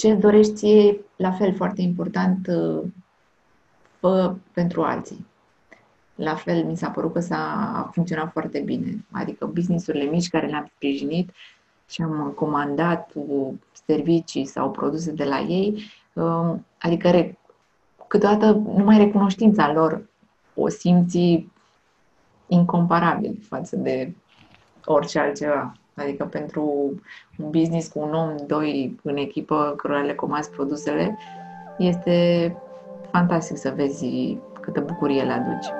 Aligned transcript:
ce 0.00 0.14
dorești 0.14 0.52
ție, 0.52 1.00
la 1.16 1.30
fel, 1.30 1.54
foarte 1.54 1.80
important, 1.80 2.48
fă 3.98 4.34
pentru 4.52 4.82
alții. 4.82 5.26
La 6.14 6.34
fel, 6.34 6.64
mi 6.64 6.76
s-a 6.76 6.88
părut 6.88 7.12
că 7.12 7.20
s-a 7.20 7.90
funcționat 7.92 8.32
foarte 8.32 8.58
bine. 8.60 9.04
Adică 9.10 9.46
businessurile 9.46 10.04
mici 10.04 10.28
care 10.28 10.46
le-am 10.46 10.70
sprijinit 10.74 11.30
și 11.88 12.02
am 12.02 12.32
comandat 12.34 13.12
servicii 13.86 14.44
sau 14.44 14.70
produse 14.70 15.12
de 15.12 15.24
la 15.24 15.40
ei, 15.40 15.82
um, 16.12 16.66
adică 16.78 17.36
câteodată 18.06 18.52
numai 18.52 18.98
recunoștința 18.98 19.72
lor 19.72 20.02
o 20.54 20.68
simți 20.68 21.46
incomparabil 22.46 23.38
față 23.48 23.76
de 23.76 24.14
orice 24.84 25.18
altceva. 25.18 25.72
Adică 26.00 26.24
pentru 26.24 26.94
un 27.36 27.50
business 27.50 27.88
cu 27.88 27.98
un 27.98 28.14
om, 28.14 28.36
doi 28.46 28.98
în 29.02 29.16
echipă, 29.16 29.74
cărora 29.76 30.02
le 30.02 30.14
comați 30.14 30.50
produsele, 30.50 31.18
este 31.78 32.56
fantastic 33.10 33.56
să 33.56 33.72
vezi 33.76 34.38
câtă 34.60 34.80
bucurie 34.80 35.22
le 35.22 35.32
aduci. 35.32 35.79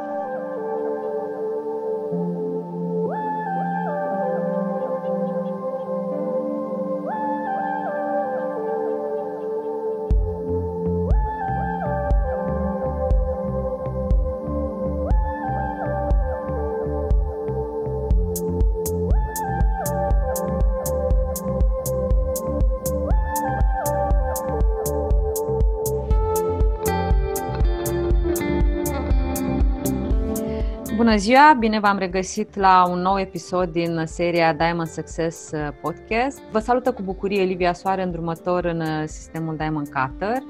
Bună 31.01 31.17
ziua, 31.17 31.57
bine 31.59 31.81
v-am 31.81 31.99
regăsit 31.99 32.57
la 32.57 32.87
un 32.91 32.99
nou 32.99 33.19
episod 33.19 33.69
din 33.73 34.03
seria 34.07 34.53
Diamond 34.53 34.89
Success 34.89 35.51
uh, 35.51 35.69
Podcast. 35.81 36.41
Vă 36.53 36.59
salută 36.59 36.93
cu 36.93 37.03
bucurie 37.03 37.43
Livia 37.43 37.73
Soare, 37.73 38.03
îndrumător 38.03 38.65
în 38.65 38.81
uh, 38.81 39.03
sistemul 39.07 39.57
Diamond 39.57 39.89
Cutter. 39.89 40.43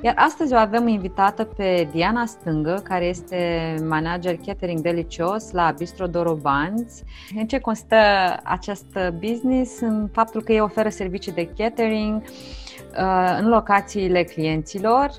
Iar 0.00 0.14
astăzi 0.16 0.52
o 0.52 0.56
avem 0.56 0.88
invitată 0.88 1.44
pe 1.44 1.88
Diana 1.90 2.26
Stângă, 2.26 2.80
care 2.84 3.04
este 3.04 3.74
manager 3.88 4.36
catering 4.46 4.80
delicios 4.80 5.50
la 5.50 5.74
Bistro 5.78 6.06
Dorobanți. 6.06 7.04
În 7.36 7.46
ce 7.46 7.58
constă 7.58 7.96
acest 8.42 8.98
business? 9.18 9.80
În 9.80 10.08
faptul 10.12 10.42
că 10.42 10.52
ei 10.52 10.60
oferă 10.60 10.88
servicii 10.88 11.32
de 11.32 11.48
catering 11.56 12.22
uh, 12.22 13.38
în 13.38 13.48
locațiile 13.48 14.22
clienților, 14.22 15.10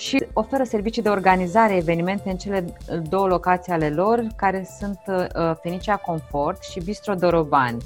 și 0.00 0.24
oferă 0.32 0.64
servicii 0.64 1.02
de 1.02 1.08
organizare 1.08 1.76
evenimente 1.76 2.30
în 2.30 2.36
cele 2.36 2.64
două 3.08 3.26
locații 3.26 3.72
ale 3.72 3.88
lor, 3.88 4.26
care 4.36 4.68
sunt 4.78 5.00
uh, 5.06 5.52
Fenicia 5.62 5.96
Comfort 5.96 6.62
și 6.62 6.80
Bistro 6.80 7.14
Dorobani. 7.14 7.82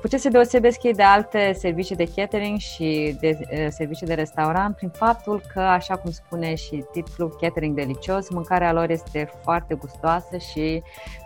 Cu 0.00 0.08
ce 0.08 0.16
se 0.16 0.28
deosebesc 0.28 0.82
ei 0.82 0.92
de 0.92 1.02
alte 1.02 1.52
servicii 1.58 1.96
de 1.96 2.08
catering 2.16 2.58
și 2.58 3.16
de 3.20 3.38
uh, 3.40 3.66
servicii 3.70 4.06
de 4.06 4.14
restaurant? 4.14 4.76
Prin 4.76 4.88
faptul 4.88 5.42
că, 5.52 5.60
așa 5.60 5.96
cum 5.96 6.10
spune 6.10 6.54
și 6.54 6.84
titlul 6.92 7.36
Catering 7.40 7.74
Delicios, 7.74 8.28
mâncarea 8.28 8.72
lor 8.72 8.90
este 8.90 9.30
foarte 9.42 9.74
gustoasă 9.74 10.36
și 10.36 10.82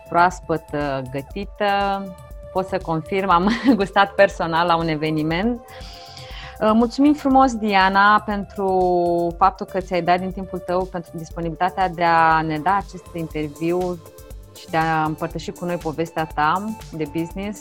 proaspăt 0.09 0.65
uh, 0.73 1.01
gătită. 1.12 2.05
Pot 2.53 2.67
să 2.67 2.78
confirm, 2.78 3.31
am 3.31 3.51
gustat 3.77 4.15
personal 4.15 4.67
la 4.67 4.77
un 4.77 4.89
eveniment 4.89 5.59
uh, 5.59 5.65
Uh, 5.65 6.00
mulțumim 6.61 7.14
frumos, 7.14 7.55
Diana, 7.55 8.20
pentru 8.20 9.34
faptul 9.39 9.66
că 9.66 9.80
ți-ai 9.80 10.03
dat 10.03 10.20
din 10.20 10.33
timpul 10.33 10.58
tău, 10.58 10.84
pentru 10.84 11.11
disponibilitatea 11.14 11.89
de 11.89 12.05
a 12.05 12.42
ne 12.42 12.58
da 12.58 12.77
acest 12.77 13.06
interviu 13.14 13.98
și 14.56 14.71
de 14.71 14.76
a 14.76 15.04
împărtăși 15.04 15.50
cu 15.50 15.65
noi 15.65 15.76
povestea 15.76 16.25
ta 16.34 16.65
de 16.93 17.04
business 17.12 17.60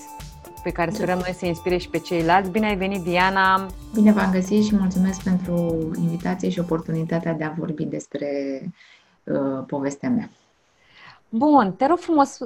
pe 0.63 0.71
care 0.71 0.91
sperăm 0.91 1.17
noi 1.17 1.33
să 1.33 1.45
inspire 1.45 1.77
și 1.77 1.89
pe 1.89 1.97
ceilalți. 1.97 2.49
Bine 2.49 2.67
ai 2.67 2.75
venit, 2.75 3.03
Diana! 3.03 3.65
Bine 3.93 4.11
v-am 4.11 4.31
găsit 4.31 4.63
și 4.63 4.75
mulțumesc 4.75 5.23
pentru 5.23 5.77
invitație 6.01 6.49
și 6.49 6.59
oportunitatea 6.59 7.33
de 7.33 7.43
a 7.43 7.53
vorbi 7.57 7.83
despre 7.83 8.27
uh, 9.23 9.63
povestea 9.67 10.09
mea. 10.09 10.29
Bun, 11.29 11.73
te 11.77 11.85
rog 11.85 11.97
frumos, 11.97 12.37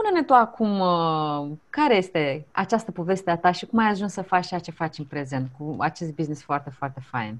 Spune-ne 0.00 0.24
tu 0.24 0.32
acum 0.32 0.80
uh, 0.80 1.56
care 1.70 1.96
este 1.96 2.46
această 2.52 2.90
poveste 2.90 3.30
a 3.30 3.36
ta 3.36 3.50
și 3.50 3.66
cum 3.66 3.78
ai 3.78 3.88
ajuns 3.88 4.12
să 4.12 4.22
faci 4.22 4.46
ceea 4.46 4.60
ce 4.60 4.70
faci 4.70 4.98
în 4.98 5.04
prezent 5.04 5.48
cu 5.58 5.76
acest 5.78 6.14
business 6.14 6.42
foarte, 6.42 6.70
foarte 6.70 7.00
fain. 7.10 7.38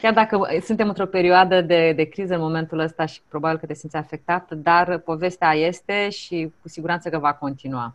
Chiar 0.00 0.12
dacă 0.12 0.36
uh, 0.36 0.60
suntem 0.62 0.88
într-o 0.88 1.06
perioadă 1.06 1.60
de, 1.60 1.92
de 1.92 2.04
criză 2.04 2.34
în 2.34 2.40
momentul 2.40 2.78
ăsta 2.78 3.06
și 3.06 3.20
probabil 3.28 3.58
că 3.58 3.66
te 3.66 3.74
simți 3.74 3.96
afectat, 3.96 4.52
dar 4.52 4.98
povestea 4.98 5.52
este 5.52 6.08
și 6.08 6.52
cu 6.62 6.68
siguranță 6.68 7.08
că 7.08 7.18
va 7.18 7.32
continua. 7.32 7.94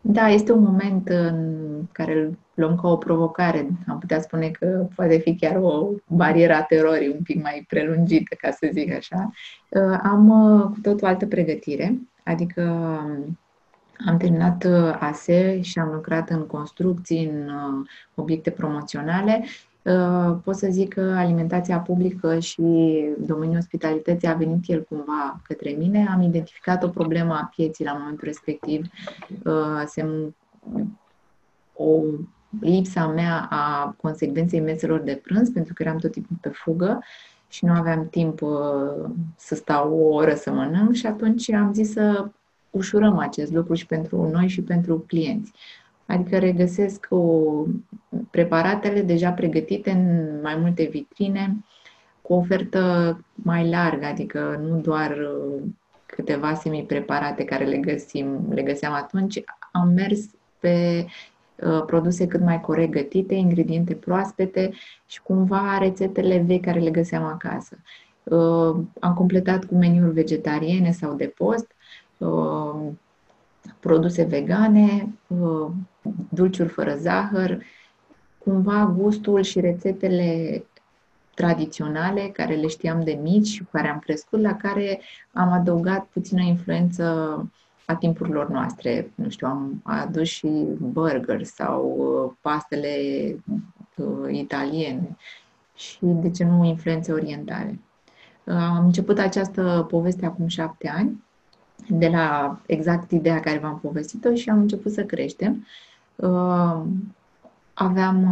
Da, 0.00 0.28
este 0.28 0.52
un 0.52 0.62
moment 0.62 1.08
în 1.08 1.56
care 1.92 2.12
îl 2.12 2.38
luăm 2.54 2.76
ca 2.76 2.88
o 2.88 2.96
provocare. 2.96 3.68
Am 3.88 3.98
putea 3.98 4.20
spune 4.20 4.48
că 4.48 4.86
poate 4.94 5.18
fi 5.18 5.36
chiar 5.36 5.56
o 5.56 5.88
barieră 6.06 6.54
a 6.54 6.62
terorii 6.62 7.08
un 7.08 7.22
pic 7.22 7.42
mai 7.42 7.64
prelungită, 7.68 8.34
ca 8.38 8.50
să 8.50 8.68
zic 8.72 8.94
așa. 8.96 9.30
Uh, 9.68 9.98
am 10.02 10.28
cu 10.74 10.80
tot 10.80 11.02
o 11.02 11.06
altă 11.06 11.26
pregătire. 11.26 12.00
Adică 12.30 12.62
am 14.06 14.16
terminat 14.16 14.64
uh, 14.64 14.96
ASE 15.00 15.60
și 15.60 15.78
am 15.78 15.92
lucrat 15.92 16.30
în 16.30 16.46
construcții, 16.46 17.24
în 17.24 17.48
uh, 17.48 17.88
obiecte 18.14 18.50
promoționale. 18.50 19.44
Uh, 19.82 20.36
pot 20.44 20.56
să 20.56 20.66
zic 20.70 20.94
că 20.94 21.00
alimentația 21.00 21.78
publică 21.78 22.38
și 22.38 22.62
domeniul 23.18 23.58
ospitalității 23.58 24.28
a 24.28 24.34
venit 24.34 24.62
el 24.66 24.82
cumva 24.82 25.40
către 25.42 25.70
mine. 25.70 26.06
Am 26.10 26.22
identificat 26.22 26.82
o 26.82 26.88
problemă 26.88 27.34
a 27.34 27.50
pieții 27.56 27.84
la 27.84 27.92
momentul 27.92 28.26
respectiv. 28.26 28.86
O 31.74 32.00
lipsa 32.60 33.06
mea 33.06 33.46
a 33.50 33.94
consecvenței 34.00 34.60
meselor 34.60 35.00
de 35.00 35.20
prânz, 35.22 35.50
pentru 35.50 35.74
că 35.74 35.82
eram 35.82 35.98
tot 35.98 36.12
timpul 36.12 36.36
pe 36.40 36.48
fugă 36.48 37.00
și 37.50 37.64
nu 37.64 37.72
aveam 37.72 38.08
timp 38.08 38.40
uh, 38.40 39.10
să 39.36 39.54
stau 39.54 39.92
o 39.92 40.14
oră 40.14 40.34
să 40.34 40.50
mănânc 40.50 40.92
și 40.92 41.06
atunci 41.06 41.52
am 41.52 41.72
zis 41.72 41.92
să 41.92 42.28
ușurăm 42.70 43.18
acest 43.18 43.52
lucru 43.52 43.74
și 43.74 43.86
pentru 43.86 44.28
noi 44.28 44.48
și 44.48 44.62
pentru 44.62 44.98
clienți. 44.98 45.52
Adică 46.06 46.38
regăsesc 46.38 47.06
o, 47.08 47.52
preparatele 48.30 49.02
deja 49.02 49.30
pregătite 49.30 49.90
în 49.90 50.40
mai 50.42 50.56
multe 50.56 50.88
vitrine, 50.90 51.64
cu 52.22 52.32
ofertă 52.32 53.16
mai 53.32 53.68
largă, 53.68 54.06
adică 54.06 54.60
nu 54.68 54.76
doar 54.76 55.10
uh, 55.10 55.62
câteva 56.06 56.54
semi-preparate 56.54 57.44
care 57.44 57.64
le 57.64 57.76
găsim, 57.76 58.46
le 58.48 58.62
găseam 58.62 58.92
atunci, 58.92 59.42
am 59.72 59.88
mers 59.88 60.20
pe 60.58 61.06
Uh, 61.06 61.10
produse 61.86 62.26
cât 62.26 62.40
mai 62.40 62.60
corect 62.60 62.90
gătite, 62.90 63.34
ingrediente 63.34 63.94
proaspete 63.94 64.70
și 65.06 65.22
cumva 65.22 65.78
rețetele 65.78 66.44
vechi 66.46 66.64
care 66.64 66.80
le 66.80 66.90
găseam 66.90 67.24
acasă. 67.24 67.76
Uh, 68.22 68.76
am 69.00 69.14
completat 69.14 69.64
cu 69.64 69.74
meniuri 69.74 70.12
vegetariene 70.12 70.90
sau 70.92 71.14
de 71.14 71.26
post, 71.26 71.66
uh, 72.18 72.92
produse 73.80 74.22
vegane, 74.22 75.14
dulciuri 76.28 76.68
fără 76.68 76.94
zahăr, 76.94 77.62
cumva 78.38 78.94
gustul 78.98 79.42
și 79.42 79.60
rețetele 79.60 80.64
tradiționale 81.34 82.30
care 82.32 82.54
le 82.54 82.66
știam 82.66 83.00
de 83.00 83.18
mici 83.22 83.46
și 83.46 83.62
cu 83.62 83.68
care 83.72 83.88
am 83.88 83.98
crescut, 83.98 84.40
la 84.40 84.54
care 84.54 85.00
am 85.32 85.52
adăugat 85.52 86.04
puțină 86.04 86.42
influență 86.42 87.04
a 87.90 87.96
timpurilor 87.96 88.48
noastre. 88.48 89.10
Nu 89.14 89.28
știu, 89.28 89.46
am 89.46 89.80
adus 89.82 90.28
și 90.28 90.48
burger 90.78 91.44
sau 91.44 91.96
uh, 91.98 92.32
pastele 92.40 92.96
uh, 93.96 94.28
italiene 94.30 95.16
și, 95.74 95.98
de 96.02 96.30
ce 96.30 96.44
nu, 96.44 96.64
influențe 96.64 97.12
orientale. 97.12 97.78
Uh, 98.44 98.54
am 98.54 98.84
început 98.84 99.18
această 99.18 99.86
poveste 99.90 100.26
acum 100.26 100.46
șapte 100.46 100.88
ani, 100.88 101.24
de 101.88 102.08
la 102.08 102.58
exact 102.66 103.10
ideea 103.10 103.40
care 103.40 103.58
v-am 103.58 103.78
povestit-o 103.80 104.34
și 104.34 104.50
am 104.50 104.58
început 104.58 104.92
să 104.92 105.04
creștem. 105.04 105.66
Aveam 107.74 108.22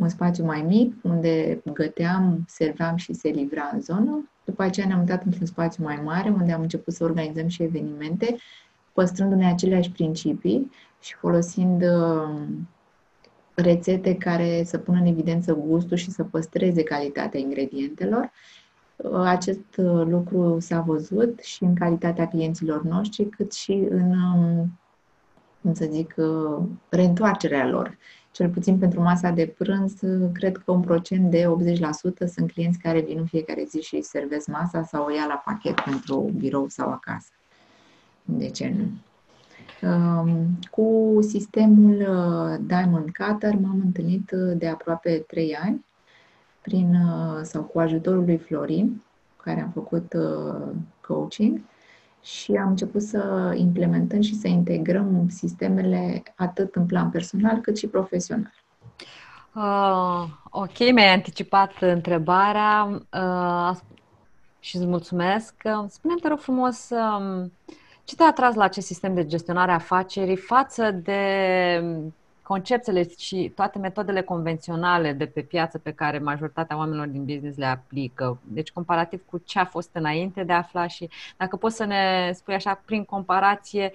un 0.00 0.08
spațiu 0.08 0.44
mai 0.44 0.62
mic 0.62 0.94
unde 1.02 1.62
găteam, 1.72 2.44
serveam 2.48 2.96
și 2.96 3.12
se 3.12 3.28
livra 3.28 3.70
în 3.72 3.80
zonă. 3.80 4.30
După 4.44 4.62
aceea 4.62 4.86
ne-am 4.86 4.98
mutat 4.98 5.24
într-un 5.24 5.46
spațiu 5.46 5.84
mai 5.84 6.00
mare 6.04 6.28
unde 6.28 6.52
am 6.52 6.60
început 6.60 6.94
să 6.94 7.04
organizăm 7.04 7.48
și 7.48 7.62
evenimente 7.62 8.36
păstrându-ne 8.96 9.46
aceleași 9.46 9.90
principii 9.90 10.70
și 11.00 11.14
folosind 11.14 11.82
uh, 11.82 12.40
rețete 13.54 14.14
care 14.14 14.62
să 14.64 14.78
pună 14.78 14.98
în 14.98 15.06
evidență 15.06 15.54
gustul 15.54 15.96
și 15.96 16.10
să 16.10 16.24
păstreze 16.24 16.82
calitatea 16.82 17.40
ingredientelor. 17.40 18.30
Uh, 18.96 19.20
acest 19.24 19.76
uh, 19.76 20.06
lucru 20.06 20.56
s-a 20.60 20.80
văzut 20.80 21.40
și 21.40 21.64
în 21.64 21.74
calitatea 21.74 22.28
clienților 22.28 22.82
noștri, 22.82 23.28
cât 23.28 23.52
și 23.52 23.72
în, 23.72 24.10
um, 24.10 24.78
cum 25.62 25.74
să 25.74 25.88
zic, 25.90 26.14
reîntoarcerea 26.88 27.66
lor. 27.66 27.96
cel 28.30 28.48
puțin 28.48 28.78
pentru 28.78 29.00
masa 29.00 29.30
de 29.30 29.54
prânz, 29.58 29.94
cred 30.32 30.56
că 30.56 30.70
un 30.70 30.80
procent 30.80 31.30
de 31.30 31.46
80% 31.46 32.26
sunt 32.32 32.52
clienți 32.52 32.78
care 32.78 33.00
vin 33.00 33.18
în 33.18 33.26
fiecare 33.26 33.64
zi 33.68 33.80
și 33.80 34.02
servesc 34.02 34.46
masa 34.46 34.82
sau 34.82 35.04
o 35.04 35.10
ia 35.10 35.26
la 35.28 35.42
pachet 35.44 35.80
pentru 35.80 36.32
birou 36.36 36.68
sau 36.68 36.90
acasă. 36.90 37.28
De 38.26 38.50
ce 38.50 38.74
nu? 38.76 38.84
Um, 39.88 40.58
cu 40.70 41.18
sistemul 41.20 41.94
uh, 41.94 42.58
Diamond 42.66 43.10
Cutter 43.16 43.54
m-am 43.54 43.80
întâlnit 43.84 44.30
uh, 44.30 44.56
de 44.56 44.68
aproape 44.68 45.24
3 45.26 45.56
ani 45.56 45.84
prin, 46.62 46.94
uh, 46.94 47.40
sau 47.42 47.62
cu 47.62 47.78
ajutorul 47.78 48.24
lui 48.24 48.36
Florin, 48.38 49.02
care 49.42 49.60
am 49.60 49.70
făcut 49.70 50.14
coaching 51.00 51.60
și 52.22 52.52
am 52.52 52.68
început 52.68 53.02
să 53.02 53.54
implementăm 53.56 54.20
și 54.20 54.34
să 54.34 54.48
integrăm 54.48 55.28
sistemele 55.28 56.22
atât 56.36 56.74
în 56.74 56.86
plan 56.86 57.10
personal 57.10 57.60
cât 57.60 57.78
și 57.78 57.86
profesional. 57.86 58.52
Uh, 59.56 60.24
ok, 60.50 60.78
mi-ai 60.78 61.12
anticipat 61.12 61.72
întrebarea 61.80 63.02
uh, 63.12 63.76
și 64.60 64.76
îți 64.76 64.86
mulțumesc. 64.86 65.54
Spune-mi, 65.88 66.20
te 66.20 66.28
rog 66.28 66.38
frumos, 66.38 66.90
uh, 66.90 67.44
ce 68.06 68.14
te-a 68.14 68.26
atras 68.26 68.54
la 68.54 68.64
acest 68.64 68.86
sistem 68.86 69.14
de 69.14 69.26
gestionare 69.26 69.70
a 69.70 69.74
afacerii 69.74 70.36
față 70.36 70.90
de 70.90 71.22
conceptele 72.42 73.08
și 73.18 73.52
toate 73.54 73.78
metodele 73.78 74.22
convenționale 74.22 75.12
de 75.12 75.26
pe 75.26 75.40
piață 75.40 75.78
pe 75.78 75.92
care 75.92 76.18
majoritatea 76.18 76.76
oamenilor 76.76 77.06
din 77.06 77.24
business 77.24 77.56
le 77.56 77.66
aplică. 77.66 78.38
Deci 78.42 78.70
comparativ 78.70 79.22
cu 79.30 79.38
ce 79.44 79.58
a 79.58 79.64
fost 79.64 79.90
înainte 79.92 80.44
de 80.44 80.52
a 80.52 80.56
afla 80.56 80.86
și 80.86 81.08
dacă 81.36 81.56
poți 81.56 81.76
să 81.76 81.84
ne 81.84 82.30
spui 82.34 82.54
așa 82.54 82.80
prin 82.84 83.04
comparație, 83.04 83.90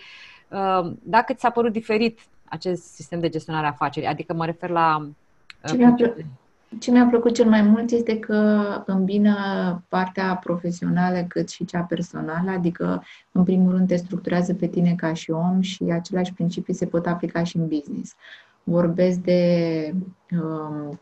uh, 0.48 0.92
dacă 1.04 1.34
ți 1.34 1.42
s-a 1.42 1.50
părut 1.50 1.72
diferit 1.72 2.20
acest 2.46 2.84
sistem 2.84 3.20
de 3.20 3.30
gestionare 3.30 3.66
a 3.66 3.70
afacerii, 3.70 4.10
adică 4.10 4.34
mă 4.34 4.46
refer 4.46 4.70
la 4.70 4.98
uh, 5.00 5.70
ce 5.70 5.76
mi-a, 5.76 5.94
plă- 5.98 6.26
ce 6.80 6.92
mi-a 6.92 7.06
plăcut 7.06 7.34
cel 7.34 7.50
mai 7.50 7.62
mult 7.62 7.92
este 7.92 8.20
că 8.20 8.84
îmbină 8.86 9.36
partea 9.88 10.36
profesională 10.36 11.24
cât 11.28 11.50
și 11.50 11.66
cea 11.66 11.82
personală, 11.82 12.52
adică 12.52 13.04
în 13.32 13.44
primul 13.44 13.72
rând 13.72 13.88
te 13.88 13.96
structurează 13.96 14.54
pe 14.54 14.68
tine 14.68 14.96
ca 14.96 15.14
și 15.14 15.32
om 15.32 15.62
și 15.62 15.84
aceleași 15.84 16.34
principii 16.34 16.74
se 16.74 16.86
pot 16.86 17.06
aplica 17.06 17.44
și 17.44 17.58
în 17.58 17.68
business. 17.68 18.16
Vorbesc 18.64 19.18
de 19.18 19.94
um, 20.32 21.00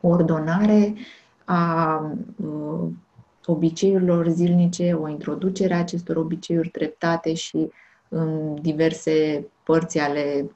ordonare 0.00 0.94
a 1.44 2.00
uh, 2.36 2.88
obiceiurilor 3.44 4.28
zilnice, 4.28 4.92
o 4.92 5.08
introducere 5.08 5.74
a 5.74 5.78
acestor 5.78 6.16
obiceiuri 6.16 6.68
treptate 6.68 7.34
și 7.34 7.70
în 8.08 8.54
diverse 8.60 9.46
părți 9.62 9.98
ale 9.98 10.50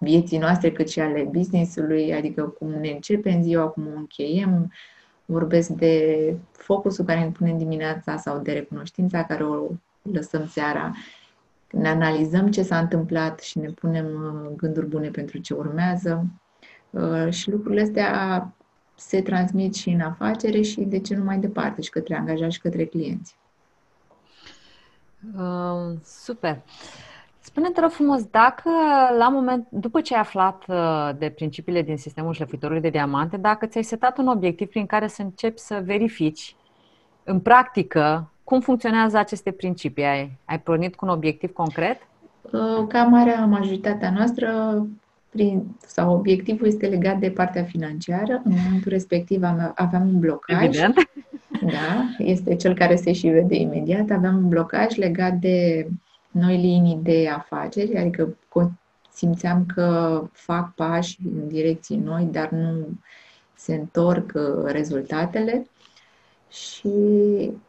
vieții 0.00 0.38
noastre, 0.38 0.72
cât 0.72 0.88
și 0.88 1.00
ale 1.00 1.22
business-ului, 1.22 2.14
adică 2.14 2.42
cum 2.42 2.68
ne 2.68 2.88
începem 2.88 3.42
ziua, 3.42 3.66
cum 3.66 3.86
o 3.86 3.96
încheiem. 3.96 4.72
Vorbesc 5.24 5.68
de 5.68 6.34
focusul 6.52 7.04
care 7.04 7.20
ne 7.20 7.30
punem 7.30 7.58
dimineața 7.58 8.16
sau 8.16 8.38
de 8.38 8.52
recunoștința 8.52 9.24
care 9.24 9.44
o 9.44 9.66
lăsăm 10.02 10.46
seara. 10.46 10.92
Ne 11.70 11.88
analizăm 11.88 12.50
ce 12.50 12.62
s-a 12.62 12.78
întâmplat 12.78 13.40
și 13.40 13.58
ne 13.58 13.68
punem 13.68 14.06
uh, 14.06 14.56
gânduri 14.56 14.86
bune 14.86 15.08
pentru 15.08 15.38
ce 15.38 15.54
urmează. 15.54 16.26
Uh, 16.90 17.30
și 17.30 17.50
lucrurile 17.50 17.82
astea 17.82 18.52
se 18.96 19.22
transmit 19.22 19.74
și 19.74 19.88
în 19.88 20.00
afacere 20.00 20.60
și 20.60 20.80
de 20.80 21.00
ce 21.00 21.16
nu 21.16 21.24
mai 21.24 21.38
departe, 21.38 21.82
și 21.82 21.90
către 21.90 22.16
angajați 22.16 22.54
și 22.54 22.60
către 22.60 22.84
clienți. 22.84 23.36
Uh, 25.36 25.96
super. 26.04 26.56
Uh, 26.56 27.09
Spune-te 27.50 27.80
rog 27.80 27.90
frumos, 27.90 28.24
dacă 28.24 28.70
la 29.18 29.28
moment, 29.28 29.66
după 29.70 30.00
ce 30.00 30.14
ai 30.14 30.20
aflat 30.20 30.64
uh, 30.68 31.10
de 31.18 31.28
principiile 31.28 31.82
din 31.82 31.96
sistemul 31.96 32.32
șlefuitorului 32.32 32.82
de 32.82 32.88
diamante, 32.88 33.36
dacă 33.36 33.66
ți-ai 33.66 33.84
setat 33.84 34.18
un 34.18 34.26
obiectiv 34.26 34.68
prin 34.68 34.86
care 34.86 35.06
să 35.06 35.22
începi 35.22 35.58
să 35.58 35.82
verifici 35.84 36.56
în 37.24 37.40
practică 37.40 38.30
cum 38.44 38.60
funcționează 38.60 39.18
aceste 39.18 39.50
principii, 39.50 40.04
ai, 40.04 40.38
ai 40.44 40.60
pornit 40.60 40.94
cu 40.94 41.04
un 41.04 41.10
obiectiv 41.10 41.52
concret? 41.52 41.96
Uh, 42.42 42.86
ca 42.88 43.02
marea 43.02 43.44
majoritatea 43.44 44.10
noastră, 44.10 44.48
prin, 45.30 45.62
sau 45.86 46.14
obiectivul 46.14 46.66
este 46.66 46.86
legat 46.86 47.18
de 47.18 47.30
partea 47.30 47.62
financiară. 47.64 48.40
În 48.44 48.52
momentul 48.64 48.90
respectiv 48.90 49.42
aveam 49.74 50.08
un 50.08 50.18
blocaj. 50.18 50.64
Evident. 50.64 50.94
Da, 51.60 52.04
este 52.18 52.56
cel 52.56 52.74
care 52.74 52.96
se 52.96 53.12
și 53.12 53.28
vede 53.28 53.56
imediat. 53.56 54.10
Aveam 54.10 54.36
un 54.36 54.48
blocaj 54.48 54.96
legat 54.96 55.32
de 55.32 55.86
noi 56.30 56.56
linii 56.56 57.00
de 57.02 57.28
afaceri, 57.28 57.98
adică 57.98 58.36
simțeam 59.12 59.66
că 59.66 60.22
fac 60.32 60.74
pași 60.74 61.18
în 61.24 61.48
direcții 61.48 61.96
noi, 61.96 62.24
dar 62.24 62.50
nu 62.50 62.88
se 63.54 63.74
întorc 63.74 64.32
uh, 64.34 64.64
rezultatele 64.64 65.66
și 66.48 66.90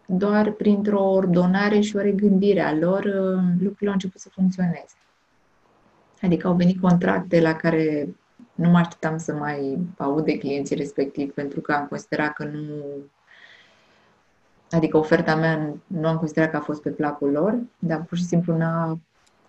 doar 0.06 0.52
printr-o 0.52 1.10
ordonare 1.10 1.80
și 1.80 1.96
o 1.96 2.00
regândire 2.00 2.62
a 2.62 2.74
lor 2.74 3.04
uh, 3.04 3.44
lucrurile 3.52 3.88
au 3.88 3.94
început 3.94 4.20
să 4.20 4.30
funcționeze. 4.30 4.96
Adică 6.22 6.48
au 6.48 6.54
venit 6.54 6.82
contracte 6.82 7.42
la 7.42 7.56
care 7.56 8.16
nu 8.56 8.70
mă 8.70 8.78
așteptam 8.78 9.18
să 9.18 9.34
mai 9.34 9.78
aud 9.98 10.26
de 10.26 10.38
clienții 10.38 10.76
respectiv 10.76 11.34
pentru 11.34 11.62
că 11.62 11.72
am 11.72 11.88
considerat 11.88 12.34
că 12.34 12.44
nu 12.44 12.84
Adică 14.72 14.98
oferta 14.98 15.36
mea 15.36 15.74
nu 15.88 16.08
am 16.08 16.18
considerat 16.18 16.50
că 16.50 16.58
a 16.58 16.60
fost 16.60 16.82
pe 16.82 16.90
placul 16.90 17.32
lor, 17.32 17.60
dar 17.80 18.04
pur 18.04 18.18
și 18.18 18.26
simplu 18.26 18.58
n-a 18.58 19.00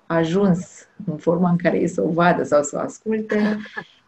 ajuns 0.07 0.89
în 1.07 1.17
forma 1.17 1.51
în 1.51 1.57
care 1.57 1.79
ei 1.79 1.89
să 1.89 2.03
o 2.03 2.11
vadă 2.11 2.43
sau 2.43 2.63
să 2.63 2.77
o 2.77 2.81
asculte. 2.81 3.39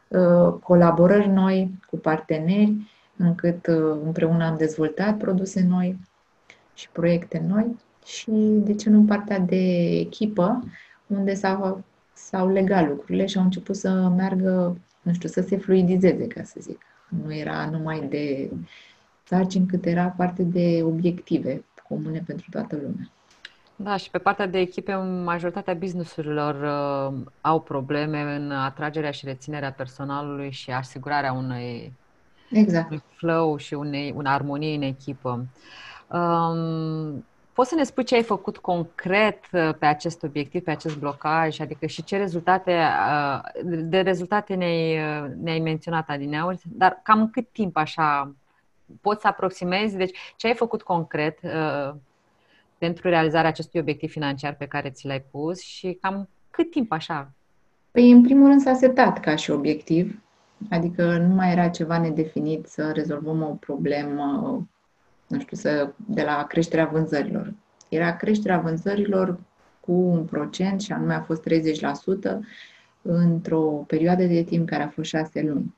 Uh, 0.08 0.55
colaborări 0.62 1.28
noi 1.28 1.70
cu 1.90 1.96
parteneri, 1.96 2.75
încât 3.16 3.66
uh, 3.66 3.99
împreună 4.05 4.44
am 4.44 4.56
dezvoltat 4.56 5.16
produse 5.16 5.64
noi 5.69 5.99
și 6.75 6.88
proiecte 6.90 7.44
noi 7.49 7.76
și, 8.05 8.31
de 8.64 8.75
ce 8.75 8.90
nu, 8.90 9.02
partea 9.02 9.38
de 9.38 9.87
echipă, 9.99 10.64
unde 11.06 11.34
s-au, 11.34 11.84
s-au 12.12 12.49
legat 12.49 12.88
lucrurile 12.88 13.26
și 13.26 13.37
au 13.38 13.43
început 13.43 13.76
să 13.76 14.12
meargă, 14.16 14.76
nu 15.02 15.12
știu, 15.12 15.28
să 15.28 15.40
se 15.40 15.56
fluidizeze, 15.56 16.26
ca 16.26 16.43
să 16.43 16.56
zic. 16.61 16.82
Nu 17.25 17.34
era 17.34 17.69
numai 17.70 18.06
de 18.08 18.50
sarcini 19.25 19.67
cât 19.67 19.85
era 19.85 20.06
parte 20.06 20.43
de 20.43 20.81
obiective 20.82 21.65
comune 21.88 22.23
pentru 22.26 22.47
toată 22.50 22.76
lumea. 22.76 23.09
Da, 23.76 23.97
și 23.97 24.11
pe 24.11 24.19
partea 24.19 24.47
de 24.47 24.59
echipe, 24.59 24.94
majoritatea 25.25 25.75
businessurilor 25.75 26.55
uh, 26.55 27.21
au 27.41 27.61
probleme 27.61 28.37
în 28.37 28.50
atragerea 28.50 29.11
și 29.11 29.26
reținerea 29.26 29.73
personalului 29.73 30.50
și 30.50 30.71
asigurarea 30.71 31.32
unei 31.32 31.93
exact. 32.50 32.87
unui 32.87 33.03
flow 33.17 33.56
și 33.56 33.75
unei, 33.75 34.12
unei 34.17 34.33
armonie 34.33 34.75
în 34.75 34.83
echipă. 34.83 35.47
Um, 36.07 37.25
poți 37.52 37.69
să 37.69 37.75
ne 37.75 37.83
spui 37.83 38.04
ce 38.04 38.14
ai 38.14 38.23
făcut 38.23 38.59
concret 38.59 39.38
uh, 39.52 39.75
pe 39.78 39.87
acest 39.87 40.23
obiectiv, 40.23 40.62
pe 40.62 40.71
acest 40.71 40.99
blocaj, 40.99 41.61
adică 41.61 41.87
și 41.87 42.04
ce 42.04 42.16
rezultate, 42.16 42.73
uh, 42.73 43.40
de 43.64 44.00
rezultate 44.00 44.54
ne-ai, 44.54 44.99
uh, 44.99 45.31
ne-ai 45.43 45.59
menționat 45.61 46.09
adineauri, 46.09 46.61
dar 46.64 47.00
cam 47.02 47.28
cât 47.28 47.49
timp 47.52 47.76
așa 47.76 48.35
poți 49.00 49.21
să 49.21 49.26
aproximezi, 49.26 49.97
deci 49.97 50.19
ce 50.37 50.47
ai 50.47 50.55
făcut 50.55 50.83
concret 50.83 51.38
uh, 51.43 51.95
pentru 52.79 53.09
realizarea 53.09 53.50
acestui 53.50 53.81
obiectiv 53.81 54.11
financiar 54.11 54.55
pe 54.55 54.67
care 54.67 54.91
ți 54.91 55.07
l-ai 55.07 55.21
pus 55.31 55.61
și 55.61 55.99
cam 56.00 56.29
cât 56.50 56.71
timp 56.71 56.93
așa? 56.93 57.33
Păi, 57.91 58.11
în 58.11 58.23
primul 58.23 58.47
rând 58.49 58.61
s-a 58.61 58.75
setat 58.75 59.21
ca 59.21 59.37
și 59.37 59.50
obiectiv, 59.50 60.23
adică 60.71 61.19
nu 61.19 61.35
mai 61.35 61.53
era 61.53 61.69
ceva 61.69 61.99
nedefinit 61.99 62.67
să 62.67 62.91
rezolvăm 62.91 63.43
o 63.43 63.55
problemă, 63.55 64.59
nu 65.26 65.41
știu, 65.41 65.57
să, 65.57 65.93
de 66.07 66.23
la 66.23 66.45
creșterea 66.49 66.87
vânzărilor. 66.87 67.55
Era 67.88 68.17
creșterea 68.17 68.59
vânzărilor 68.59 69.38
cu 69.81 69.93
un 69.93 70.25
procent 70.25 70.81
și 70.81 70.93
anume 70.93 71.14
a 71.14 71.23
fost 71.23 71.49
30% 71.49 72.38
într-o 73.03 73.61
perioadă 73.61 74.25
de 74.25 74.43
timp 74.43 74.69
care 74.69 74.83
a 74.83 74.88
fost 74.88 75.09
șase 75.09 75.43
luni. 75.43 75.75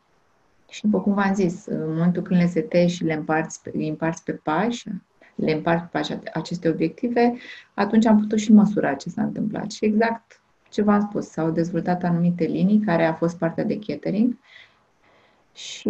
Și 0.69 0.83
după 0.83 1.01
cum 1.01 1.15
v-am 1.15 1.35
zis, 1.35 1.67
în 1.67 1.89
momentul 1.89 2.23
când 2.23 2.41
le 2.41 2.47
setezi 2.47 2.95
și 2.95 3.05
le 3.05 3.13
împarți, 3.13 3.61
îi 3.73 3.89
împarți 3.89 4.25
pe 4.25 4.33
pași, 4.33 4.89
le 5.35 5.53
împarți 5.53 5.83
pe 5.83 5.89
pași 5.93 6.19
aceste 6.35 6.69
obiective, 6.69 7.35
atunci 7.75 8.07
am 8.07 8.21
putut 8.21 8.39
și 8.39 8.53
măsura 8.53 8.95
ce 8.95 9.09
s-a 9.09 9.23
întâmplat. 9.23 9.71
Și 9.71 9.85
exact 9.85 10.41
ce 10.69 10.83
v-am 10.83 11.01
spus, 11.01 11.29
s-au 11.29 11.51
dezvoltat 11.51 12.03
anumite 12.03 12.45
linii 12.45 12.81
care 12.81 13.05
a 13.05 13.13
fost 13.13 13.39
partea 13.39 13.65
de 13.65 13.79
catering 13.79 14.37
și 15.53 15.89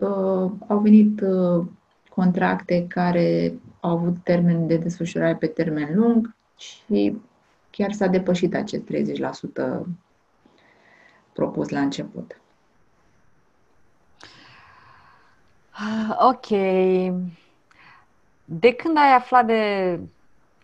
uh, 0.00 0.50
au 0.66 0.78
venit 0.82 1.20
uh, 1.20 1.66
contracte 2.08 2.86
care 2.88 3.54
au 3.80 3.90
avut 3.90 4.16
termen 4.22 4.66
de 4.66 4.76
desfășurare 4.76 5.34
pe 5.34 5.46
termen 5.46 5.88
lung 5.94 6.34
și 6.56 7.16
chiar 7.70 7.92
s-a 7.92 8.06
depășit 8.06 8.54
acest 8.54 8.82
30% 8.82 9.80
propus 11.32 11.68
la 11.68 11.80
început. 11.80 12.40
Ok. 16.18 16.46
De 18.44 18.72
când 18.72 18.96
ai 18.96 19.14
aflat 19.14 19.46
de 19.46 20.00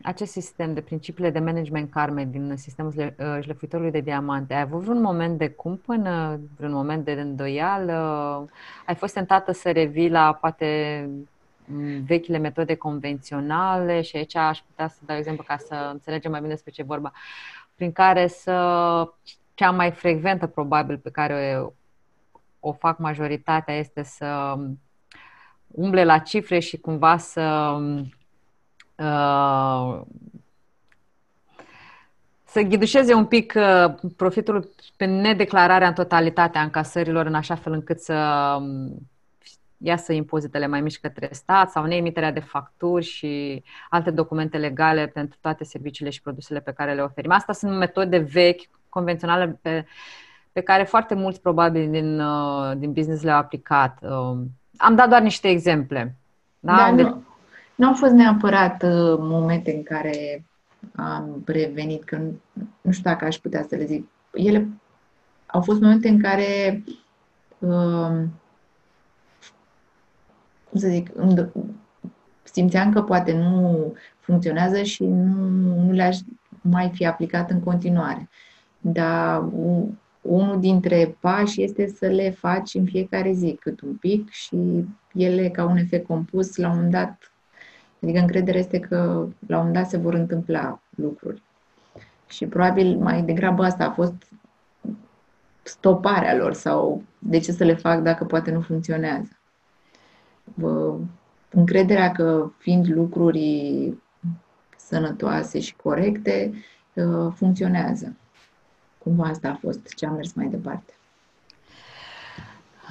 acest 0.02 0.32
sistem 0.32 0.74
de 0.74 0.80
principiile 0.80 1.30
de 1.30 1.38
management 1.38 1.90
karme 1.90 2.24
din 2.24 2.56
sistemul 2.56 2.92
șlefuitorului 3.40 3.90
uh, 3.90 3.94
de 3.94 4.00
diamante, 4.00 4.54
ai 4.54 4.60
avut 4.60 4.80
vreun 4.82 5.00
moment 5.00 5.38
de 5.38 5.48
cumpănă, 5.48 6.40
vreun 6.56 6.72
moment 6.72 7.04
de 7.04 7.12
îndoială? 7.12 7.94
Ai 8.86 8.94
fost 8.94 9.14
tentată 9.14 9.52
să 9.52 9.70
revii 9.70 10.10
la 10.10 10.34
poate 10.40 11.08
vechile 12.04 12.38
metode 12.38 12.74
convenționale 12.74 14.00
și 14.00 14.16
aici 14.16 14.36
aș 14.36 14.58
putea 14.58 14.88
să 14.88 14.98
dau 15.06 15.16
exemplu 15.16 15.44
ca 15.46 15.56
să 15.56 15.88
înțelegem 15.92 16.30
mai 16.30 16.40
bine 16.40 16.52
despre 16.52 16.70
ce 16.72 16.82
vorba, 16.82 17.12
prin 17.74 17.92
care 17.92 18.26
să 18.26 19.08
cea 19.54 19.70
mai 19.70 19.90
frecventă 19.90 20.46
probabil 20.46 20.98
pe 20.98 21.10
care 21.10 21.62
o, 21.62 21.72
o 22.60 22.72
fac 22.72 22.98
majoritatea 22.98 23.74
este 23.74 24.02
să 24.02 24.56
umble 25.72 26.04
la 26.04 26.18
cifre 26.18 26.58
și 26.58 26.76
cumva 26.76 27.16
să 27.16 27.76
uh, 28.96 30.00
să 32.44 32.60
ghidușeze 32.60 33.14
un 33.14 33.26
pic 33.26 33.54
uh, 33.56 33.94
profitul 34.16 34.70
pe 34.96 35.04
nedeclararea 35.04 35.88
în 35.88 35.94
totalitate 35.94 36.58
a 36.58 36.62
încasărilor 36.62 37.26
în 37.26 37.34
așa 37.34 37.54
fel 37.54 37.72
încât 37.72 38.00
să 38.00 38.14
um, 38.60 39.08
iasă 39.76 40.12
impozitele 40.12 40.66
mai 40.66 40.80
mici 40.80 41.00
către 41.00 41.28
stat 41.32 41.70
sau 41.70 41.84
neemiterea 41.84 42.32
de 42.32 42.40
facturi 42.40 43.04
și 43.04 43.62
alte 43.90 44.10
documente 44.10 44.58
legale 44.58 45.06
pentru 45.06 45.38
toate 45.40 45.64
serviciile 45.64 46.10
și 46.10 46.22
produsele 46.22 46.60
pe 46.60 46.72
care 46.72 46.94
le 46.94 47.02
oferim. 47.02 47.30
Asta 47.30 47.52
sunt 47.52 47.76
metode 47.76 48.18
vechi, 48.18 48.62
convenționale, 48.88 49.58
pe, 49.62 49.84
pe 50.52 50.60
care 50.60 50.82
foarte 50.82 51.14
mulți 51.14 51.40
probabil 51.40 51.90
din, 51.90 52.20
uh, 52.20 52.72
din 52.76 52.92
business 52.92 53.22
le-au 53.22 53.38
aplicat. 53.38 53.98
Um, 54.72 54.86
am 54.88 54.94
dat 54.94 55.08
doar 55.08 55.20
niște 55.22 55.48
exemple. 55.48 56.16
Da? 56.60 56.76
da 56.76 56.92
deci... 56.96 57.06
nu, 57.06 57.22
nu 57.74 57.86
au 57.86 57.94
fost 57.94 58.12
neapărat 58.12 58.82
uh, 58.82 59.16
momente 59.18 59.74
în 59.74 59.82
care 59.82 60.44
am 60.94 61.42
prevenit, 61.44 62.04
că 62.04 62.16
nu, 62.16 62.40
nu 62.80 62.92
știu 62.92 63.10
dacă 63.10 63.24
aș 63.24 63.36
putea 63.36 63.66
să 63.68 63.76
le 63.76 63.84
zic. 63.84 64.08
Ele 64.32 64.68
au 65.46 65.60
fost 65.60 65.80
momente 65.80 66.08
în 66.08 66.20
care 66.20 66.82
uh, 67.58 68.22
cum 70.70 70.80
să 70.80 70.88
zic, 70.88 71.10
simțeam 72.42 72.92
că 72.92 73.02
poate 73.02 73.32
nu 73.32 73.94
funcționează 74.20 74.82
și 74.82 75.04
nu, 75.04 75.48
nu 75.84 75.92
le-aș 75.92 76.18
mai 76.60 76.90
fi 76.94 77.06
aplicat 77.06 77.50
în 77.50 77.60
continuare. 77.60 78.28
Dar 78.78 79.44
unul 80.22 80.60
dintre 80.60 81.16
pași 81.20 81.62
este 81.62 81.86
să 81.86 82.06
le 82.06 82.30
faci 82.30 82.74
în 82.74 82.84
fiecare 82.84 83.32
zi, 83.32 83.58
cât 83.60 83.80
un 83.80 83.94
pic 83.94 84.30
și 84.30 84.84
ele, 85.14 85.48
ca 85.48 85.64
un 85.64 85.76
efect 85.76 86.06
compus, 86.06 86.56
la 86.56 86.68
un 86.68 86.74
moment 86.74 86.92
dat, 86.92 87.32
adică 88.02 88.18
încrederea 88.18 88.60
este 88.60 88.78
că 88.78 88.96
la 89.46 89.56
un 89.56 89.64
moment 89.64 89.74
dat 89.74 89.88
se 89.88 89.96
vor 89.96 90.14
întâmpla 90.14 90.80
lucruri. 90.96 91.42
Și 92.28 92.46
probabil 92.46 92.96
mai 92.98 93.22
degrabă 93.22 93.64
asta 93.64 93.84
a 93.84 93.90
fost 93.90 94.14
stoparea 95.62 96.36
lor 96.36 96.52
sau 96.52 97.02
de 97.18 97.38
ce 97.38 97.52
să 97.52 97.64
le 97.64 97.74
fac 97.74 98.02
dacă 98.02 98.24
poate 98.24 98.50
nu 98.50 98.60
funcționează 98.60 99.36
încrederea 101.52 102.12
că 102.12 102.50
fiind 102.58 102.86
lucruri 102.88 103.92
sănătoase 104.76 105.60
și 105.60 105.76
corecte, 105.76 106.52
uh, 106.94 107.32
funcționează. 107.34 108.16
Cumva 109.02 109.24
asta 109.24 109.48
a 109.48 109.58
fost 109.60 109.94
ce 109.94 110.06
a 110.06 110.10
mers 110.10 110.32
mai 110.32 110.46
departe. 110.46 110.92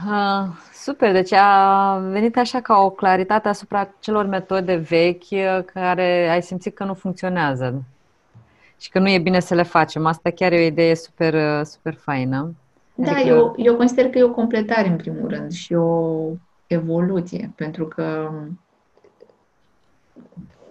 Uh, 0.07 0.47
super, 0.73 1.11
deci 1.11 1.33
a 1.33 1.97
venit 1.97 2.37
așa 2.37 2.61
ca 2.61 2.77
o 2.77 2.89
claritate 2.89 3.47
asupra 3.47 3.93
celor 3.99 4.25
metode 4.25 4.75
vechi 4.75 5.31
uh, 5.31 5.63
care 5.73 6.29
ai 6.29 6.41
simțit 6.41 6.75
că 6.75 6.83
nu 6.83 6.93
funcționează 6.93 7.83
și 8.77 8.89
că 8.89 8.99
nu 8.99 9.09
e 9.09 9.19
bine 9.19 9.39
să 9.39 9.53
le 9.53 9.63
facem. 9.63 10.05
Asta 10.05 10.29
chiar 10.29 10.51
e 10.51 10.57
o 10.57 10.65
idee 10.65 10.95
super, 10.95 11.33
uh, 11.33 11.65
super 11.65 11.93
faină. 11.93 12.55
Da, 12.95 13.11
adică... 13.11 13.27
eu, 13.27 13.53
eu 13.57 13.75
consider 13.75 14.09
că 14.09 14.17
e 14.17 14.23
o 14.23 14.31
completare 14.31 14.87
în 14.87 14.95
primul 14.95 15.29
rând 15.29 15.51
și 15.51 15.73
o 15.73 16.25
evoluție, 16.67 17.51
pentru 17.55 17.85
că 17.85 18.31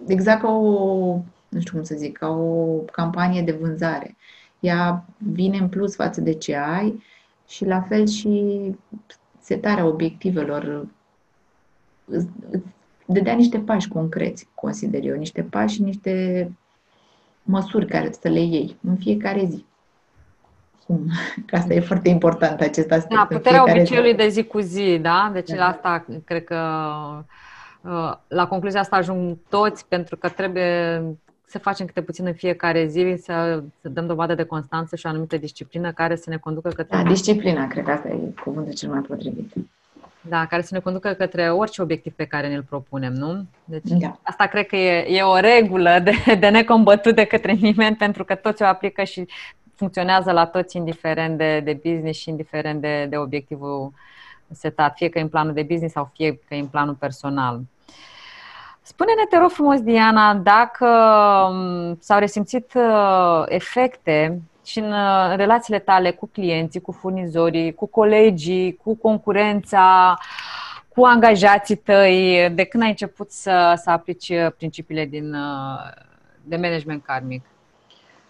exact 0.07 0.41
ca 0.41 0.51
o, 0.51 1.19
nu 1.49 1.59
știu 1.59 1.73
cum 1.73 1.83
să 1.83 1.95
zic, 1.95 2.17
ca 2.17 2.29
o 2.29 2.75
campanie 2.91 3.41
de 3.41 3.51
vânzare. 3.51 4.15
Ea 4.61 5.05
vine 5.17 5.57
în 5.57 5.69
plus 5.69 5.95
față 5.95 6.21
de 6.21 6.33
ce 6.33 6.55
ai 6.55 7.03
și 7.47 7.65
la 7.65 7.81
fel 7.81 8.07
și 8.07 8.61
setarea 9.39 9.85
obiectivelor 9.85 10.87
îți 12.05 12.27
dădea 13.05 13.33
niște 13.33 13.59
pași 13.59 13.87
concreți, 13.87 14.47
consider 14.55 15.03
eu, 15.03 15.15
niște 15.15 15.43
pași 15.43 15.75
și 15.75 15.81
niște 15.81 16.51
măsuri 17.43 17.87
care 17.87 18.11
să 18.11 18.27
le 18.29 18.39
iei 18.39 18.77
în 18.81 18.95
fiecare 18.95 19.45
zi 19.45 19.65
cum. 20.91 21.09
Că 21.47 21.55
asta 21.55 21.73
e 21.73 21.79
foarte 21.79 22.09
important, 22.09 22.61
acest 22.61 22.91
aspect. 22.91 23.15
Da, 23.15 23.25
puterea 23.25 23.61
obiceiului 23.61 24.09
zi. 24.09 24.15
de 24.15 24.27
zi 24.27 24.43
cu 24.43 24.59
zi, 24.59 24.99
da? 25.01 25.29
Deci 25.33 25.49
da. 25.49 25.55
la 25.55 25.65
asta 25.65 26.05
cred 26.25 26.43
că 26.43 26.59
uh, 27.81 28.13
la 28.27 28.47
concluzia 28.47 28.79
asta 28.79 28.95
ajung 28.95 29.37
toți 29.49 29.87
pentru 29.87 30.17
că 30.17 30.29
trebuie 30.29 31.01
să 31.51 31.59
facem 31.59 31.85
câte 31.85 32.01
puțin 32.01 32.25
în 32.25 32.33
fiecare 32.33 32.87
zi, 32.87 33.15
să, 33.21 33.63
să 33.81 33.89
dăm 33.89 34.07
dovadă 34.07 34.35
de 34.35 34.43
constanță 34.43 34.95
și 34.95 35.05
o 35.05 35.09
anumită 35.09 35.37
disciplină 35.37 35.91
care 35.91 36.15
să 36.15 36.29
ne 36.29 36.37
conducă 36.37 36.69
către... 36.69 36.97
Da, 36.97 37.09
disciplina, 37.09 37.67
cred 37.67 37.83
că 37.83 37.91
asta 37.91 38.07
e 38.07 38.17
cuvântul 38.43 38.73
cel 38.73 38.89
mai 38.89 39.01
potrivit. 39.01 39.53
Da, 40.21 40.45
care 40.45 40.61
să 40.61 40.73
ne 40.73 40.79
conducă 40.79 41.13
către 41.13 41.49
orice 41.49 41.81
obiectiv 41.81 42.13
pe 42.13 42.25
care 42.25 42.47
ne-l 42.47 42.63
propunem, 42.63 43.13
nu? 43.13 43.45
Deci 43.63 43.81
da. 43.83 44.19
asta 44.21 44.45
cred 44.45 44.65
că 44.65 44.75
e, 44.75 45.17
e 45.17 45.21
o 45.21 45.39
regulă 45.39 45.99
de, 46.03 46.35
de 46.39 46.49
necombătut 46.49 47.15
de 47.15 47.25
către 47.25 47.51
nimeni, 47.51 47.95
pentru 47.95 48.23
că 48.23 48.35
toți 48.35 48.61
o 48.61 48.65
aplică 48.65 49.03
și 49.03 49.27
funcționează 49.75 50.31
la 50.31 50.45
toți, 50.45 50.77
indiferent 50.77 51.37
de, 51.37 51.59
de 51.59 51.73
business 51.83 52.19
și 52.19 52.29
indiferent 52.29 52.81
de, 52.81 53.05
de 53.09 53.17
obiectivul 53.17 53.91
setat, 54.51 54.95
fie 54.95 55.09
că 55.09 55.19
e 55.19 55.21
în 55.21 55.27
planul 55.27 55.53
de 55.53 55.63
business 55.63 55.93
sau 55.93 56.11
fie 56.13 56.39
că 56.47 56.55
e 56.55 56.59
în 56.59 56.67
planul 56.67 56.93
personal. 56.93 57.61
Spune-ne, 58.81 59.25
te 59.29 59.37
rog 59.37 59.49
frumos, 59.49 59.81
Diana, 59.81 60.33
dacă 60.33 60.87
um, 61.51 61.97
s-au 61.99 62.19
resimțit 62.19 62.73
uh, 62.73 63.43
efecte 63.45 64.41
și 64.65 64.79
în 64.79 64.91
uh, 64.91 65.33
relațiile 65.35 65.79
tale 65.79 66.11
cu 66.11 66.29
clienții, 66.33 66.81
cu 66.81 66.91
furnizorii, 66.91 67.73
cu 67.73 67.85
colegii, 67.85 68.75
cu 68.83 68.95
concurența, 68.95 70.17
cu 70.87 71.03
angajații 71.03 71.75
tăi, 71.75 72.49
de 72.55 72.63
când 72.63 72.83
ai 72.83 72.89
început 72.89 73.31
să, 73.31 73.79
să 73.83 73.89
aplici 73.89 74.29
uh, 74.29 74.51
principiile 74.57 75.05
din, 75.05 75.35
de 76.43 76.55
management 76.55 77.03
karmic? 77.05 77.43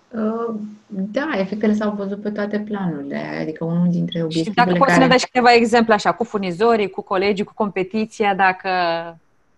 Uh, 0.10 0.56
da, 0.88 1.30
efectele 1.38 1.74
s-au 1.74 1.92
văzut 1.92 2.22
pe 2.22 2.30
toate 2.30 2.60
planurile, 2.60 3.38
adică 3.42 3.66
unul 3.66 3.88
dintre 3.90 4.24
obiectivele 4.24 4.50
Și 4.50 4.66
dacă 4.66 4.70
poți 4.70 4.80
care... 4.80 4.94
să 4.94 5.00
ne 5.00 5.08
dai 5.08 5.18
câteva 5.18 5.54
exemple 5.54 5.94
așa, 5.94 6.12
cu 6.12 6.24
furnizorii, 6.24 6.90
cu 6.90 7.02
colegii, 7.02 7.44
cu 7.46 7.54
competiția, 7.56 8.36
dacă... 8.36 8.70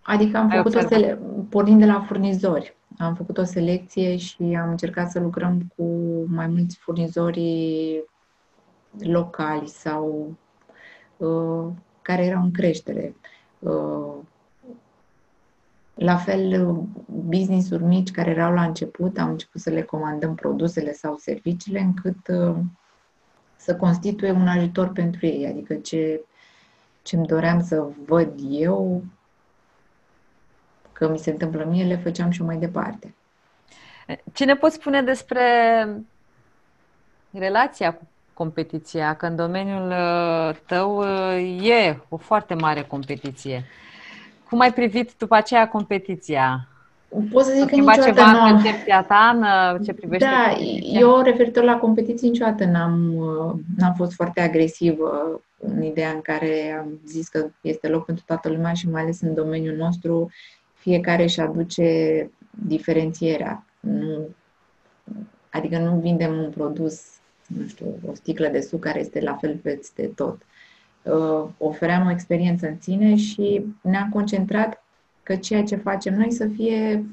Adică 0.06 0.36
am 0.36 0.48
făcut 0.48 0.74
o 0.74 0.80
sele... 0.80 1.18
pornind 1.48 1.80
de 1.80 1.86
la 1.86 2.00
furnizori. 2.00 2.76
Am 2.98 3.14
făcut 3.14 3.38
o 3.38 3.44
selecție 3.44 4.16
și 4.16 4.58
am 4.62 4.70
încercat 4.70 5.10
să 5.10 5.20
lucrăm 5.20 5.72
cu 5.76 5.84
mai 6.26 6.46
mulți 6.46 6.76
furnizori 6.76 8.04
locali 8.98 9.66
sau 9.66 10.34
uh, 11.16 11.66
care 12.02 12.24
erau 12.24 12.42
în 12.42 12.50
creștere. 12.50 13.16
Uh, 13.58 14.14
la 15.94 16.16
fel, 16.16 16.76
business-uri 17.06 17.84
mici 17.84 18.10
care 18.10 18.30
erau 18.30 18.52
la 18.52 18.62
început, 18.64 19.18
am 19.18 19.30
început 19.30 19.60
să 19.60 19.70
le 19.70 19.82
comandăm 19.82 20.34
produsele 20.34 20.92
sau 20.92 21.16
serviciile 21.16 21.80
încât 21.80 22.28
uh, 22.28 22.56
să 23.56 23.76
constituie 23.76 24.30
un 24.30 24.46
ajutor 24.46 24.88
pentru 24.88 25.26
ei. 25.26 25.46
Adică 25.46 25.74
ce 25.74 26.24
ce 27.04 27.16
îmi 27.16 27.26
doream 27.26 27.62
să 27.62 27.86
văd 28.06 28.32
eu 28.48 29.02
că 30.94 31.08
mi 31.08 31.18
se 31.18 31.30
întâmplă 31.30 31.64
mie, 31.64 31.84
le 31.84 31.96
făceam 31.96 32.30
și 32.30 32.40
eu 32.40 32.46
mai 32.46 32.56
departe. 32.56 33.14
Ce 34.32 34.44
ne 34.44 34.54
poți 34.54 34.74
spune 34.74 35.02
despre 35.02 35.42
relația 37.30 37.92
cu 37.92 38.08
competiția? 38.32 39.14
Că 39.14 39.26
în 39.26 39.36
domeniul 39.36 39.88
uh, 39.88 40.56
tău 40.66 40.98
uh, 40.98 41.68
e 41.68 41.98
o 42.08 42.16
foarte 42.16 42.54
mare 42.54 42.82
competiție. 42.82 43.64
Cum 44.48 44.60
ai 44.60 44.72
privit 44.72 45.10
după 45.18 45.34
aceea 45.34 45.68
competiția? 45.68 46.68
Pot 47.32 47.44
să 47.44 47.52
zic 47.52 47.68
că 47.68 47.74
niciodată 47.74 48.04
ceva 48.04 48.30
în 48.30 48.50
concepția 48.50 49.02
ta 49.02 49.38
în 49.76 49.82
ce 49.82 49.92
privește 49.92 50.26
Da, 50.26 50.52
competiția? 50.52 51.00
eu 51.00 51.20
referitor 51.20 51.64
la 51.64 51.76
competiții 51.76 52.28
niciodată 52.28 52.64
n-am, 52.64 53.14
n-am 53.76 53.94
fost 53.96 54.12
foarte 54.12 54.40
agresivă 54.40 55.40
în 55.58 55.82
ideea 55.82 56.10
în 56.10 56.20
care 56.20 56.76
am 56.78 57.00
zis 57.06 57.28
că 57.28 57.46
este 57.60 57.88
loc 57.88 58.04
pentru 58.04 58.24
toată 58.26 58.48
lumea 58.48 58.72
și 58.72 58.88
mai 58.88 59.02
ales 59.02 59.20
în 59.20 59.34
domeniul 59.34 59.76
nostru 59.76 60.30
fiecare 60.84 61.22
își 61.22 61.40
aduce 61.40 62.30
diferențierea. 62.66 63.64
Nu, 63.80 64.28
adică 65.50 65.78
nu 65.78 65.98
vindem 65.98 66.38
un 66.38 66.50
produs, 66.50 67.02
nu 67.46 67.66
știu, 67.66 67.98
o 68.08 68.14
sticlă 68.14 68.48
de 68.48 68.60
suc 68.60 68.80
care 68.80 69.00
este 69.00 69.20
la 69.20 69.34
fel 69.34 69.56
peste 69.56 70.06
tot 70.06 70.42
uh, 71.02 71.48
ofeream 71.58 72.06
o 72.06 72.10
experiență 72.10 72.66
în 72.66 72.80
sine 72.80 73.16
și 73.16 73.66
ne-am 73.80 74.08
concentrat 74.08 74.84
că 75.22 75.36
ceea 75.36 75.62
ce 75.62 75.76
facem 75.76 76.14
noi 76.14 76.32
să 76.32 76.46
fie 76.46 77.04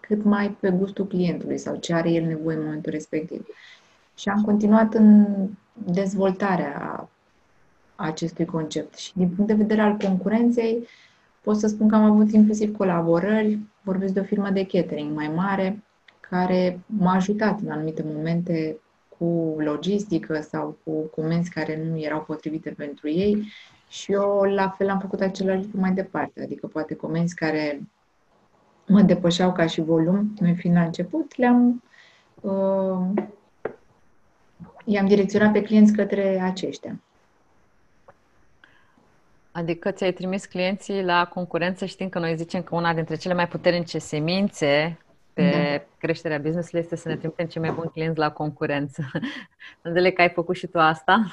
cât 0.00 0.22
cât 0.22 0.24
mai 0.24 0.50
pe 0.60 0.70
gustul 0.70 1.06
clientului 1.06 1.58
sau 1.58 1.76
ce 1.76 1.94
are 1.94 2.10
el 2.10 2.24
nevoie 2.24 2.56
în 2.56 2.62
momentul 2.62 2.92
respectiv. 2.92 3.46
Și 4.16 4.28
am 4.28 4.42
continuat 4.42 4.94
în 4.94 5.26
dezvoltarea 5.72 7.08
acestui 7.96 8.44
concept. 8.44 8.96
Și 8.96 9.12
din 9.14 9.28
punct 9.28 9.50
de 9.50 9.56
vedere 9.56 9.80
al 9.80 9.96
concurenței, 9.96 10.86
pot 11.42 11.56
să 11.56 11.66
spun 11.66 11.88
că 11.88 11.94
am 11.94 12.04
avut 12.04 12.32
inclusiv 12.32 12.76
colaborări, 12.76 13.58
vorbesc 13.82 14.12
de 14.12 14.20
o 14.20 14.24
firmă 14.24 14.50
de 14.50 14.66
catering 14.66 15.14
mai 15.14 15.28
mare, 15.34 15.82
care 16.20 16.80
m-a 16.86 17.14
ajutat 17.14 17.60
în 17.60 17.70
anumite 17.70 18.04
momente 18.06 18.76
cu 19.18 19.56
logistică 19.58 20.40
sau 20.40 20.78
cu 20.84 20.92
comenzi 21.00 21.50
care 21.50 21.84
nu 21.84 22.00
erau 22.00 22.20
potrivite 22.20 22.70
pentru 22.70 23.08
ei 23.08 23.46
și 23.88 24.12
eu 24.12 24.42
la 24.42 24.68
fel 24.68 24.88
am 24.88 24.98
făcut 24.98 25.20
același 25.20 25.62
lucru 25.62 25.80
mai 25.80 25.92
departe, 25.92 26.42
adică 26.42 26.66
poate 26.66 26.94
comenzi 26.94 27.34
care 27.34 27.82
mă 28.86 29.02
depășeau 29.02 29.52
ca 29.52 29.66
și 29.66 29.80
volum, 29.80 30.34
noi 30.38 30.54
fiind 30.54 30.76
la 30.76 30.82
început, 30.82 31.36
le-am 31.36 31.82
uh, 32.40 33.24
i-am 34.84 35.06
direcționat 35.06 35.52
pe 35.52 35.62
clienți 35.62 35.92
către 35.92 36.40
aceștia. 36.40 37.00
Adică 39.52 39.90
ți-ai 39.90 40.12
trimis 40.12 40.44
clienții 40.44 41.04
la 41.04 41.24
concurență 41.24 41.84
știind 41.84 42.10
că 42.10 42.18
noi 42.18 42.36
zicem 42.36 42.62
că 42.62 42.74
una 42.74 42.94
dintre 42.94 43.16
cele 43.16 43.34
mai 43.34 43.48
puternice 43.48 43.98
semințe 43.98 44.98
pe 45.32 45.50
da. 45.50 45.84
creșterea 45.98 46.38
business 46.38 46.72
este 46.72 46.96
să 46.96 47.08
ne 47.08 47.16
trimitem 47.16 47.46
cei 47.46 47.60
mai 47.60 47.70
buni 47.70 47.90
clienți 47.90 48.18
la 48.18 48.30
concurență. 48.30 49.10
Înțeleg 49.82 50.14
că 50.14 50.20
ai 50.20 50.30
făcut 50.30 50.56
și 50.56 50.66
tu 50.66 50.78
asta? 50.78 51.26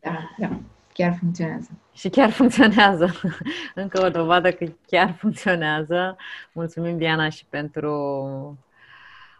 Da, 0.00 0.18
da. 0.38 0.58
Chiar 0.92 1.16
funcționează. 1.18 1.70
Și 1.94 2.08
chiar 2.08 2.30
funcționează. 2.30 3.12
Încă 3.74 4.04
o 4.04 4.08
dovadă 4.08 4.52
că 4.52 4.66
chiar 4.86 5.14
funcționează. 5.18 6.16
Mulțumim, 6.52 6.96
Diana, 6.98 7.28
și 7.28 7.44
pentru 7.48 8.58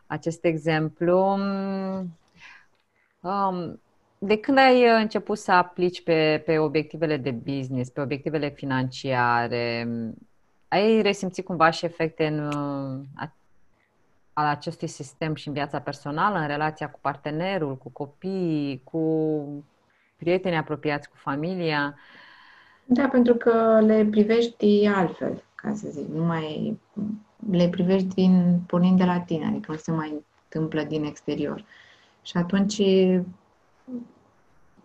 acest 0.07 0.45
exemplu. 0.45 1.39
Um, 3.21 3.81
de 4.19 4.37
când 4.37 4.59
ai 4.59 5.01
început 5.01 5.39
să 5.39 5.53
aplici 5.53 6.03
pe, 6.03 6.43
pe 6.47 6.59
obiectivele 6.59 7.17
de 7.17 7.31
business, 7.31 7.91
pe 7.91 8.01
obiectivele 8.01 8.49
financiare, 8.49 9.89
ai 10.69 11.03
resimțit 11.03 11.45
cumva 11.45 11.71
și 11.71 11.85
efecte 11.85 12.27
în, 12.27 12.51
al 14.33 14.47
acestui 14.47 14.89
sistem 14.89 15.35
și 15.35 15.49
în 15.49 15.55
viața 15.55 15.81
personală, 15.81 16.39
în 16.39 16.47
relația 16.47 16.91
cu 16.91 16.99
partenerul, 17.03 17.77
cu 17.77 17.91
copiii, 17.91 18.81
cu 18.85 19.65
prietenii 20.17 20.59
apropiați, 20.59 21.09
cu 21.09 21.17
familia? 21.17 21.95
Da, 22.85 23.09
pentru 23.09 23.35
că 23.35 23.81
le 23.81 24.07
privești 24.11 24.87
altfel, 24.87 25.43
ca 25.55 25.73
să 25.75 25.89
zic. 25.91 26.09
Nu 26.09 26.25
mai 26.25 26.79
le 27.51 27.69
privești 27.69 28.09
din, 28.09 28.61
pornind 28.67 28.99
de 28.99 29.05
la 29.05 29.21
tine, 29.21 29.47
adică 29.47 29.73
nu 29.73 29.77
se 29.77 29.91
mai 29.91 30.25
întâmplă 30.43 30.83
din 30.83 31.05
exterior. 31.05 31.65
Și 32.23 32.37
atunci 32.37 32.83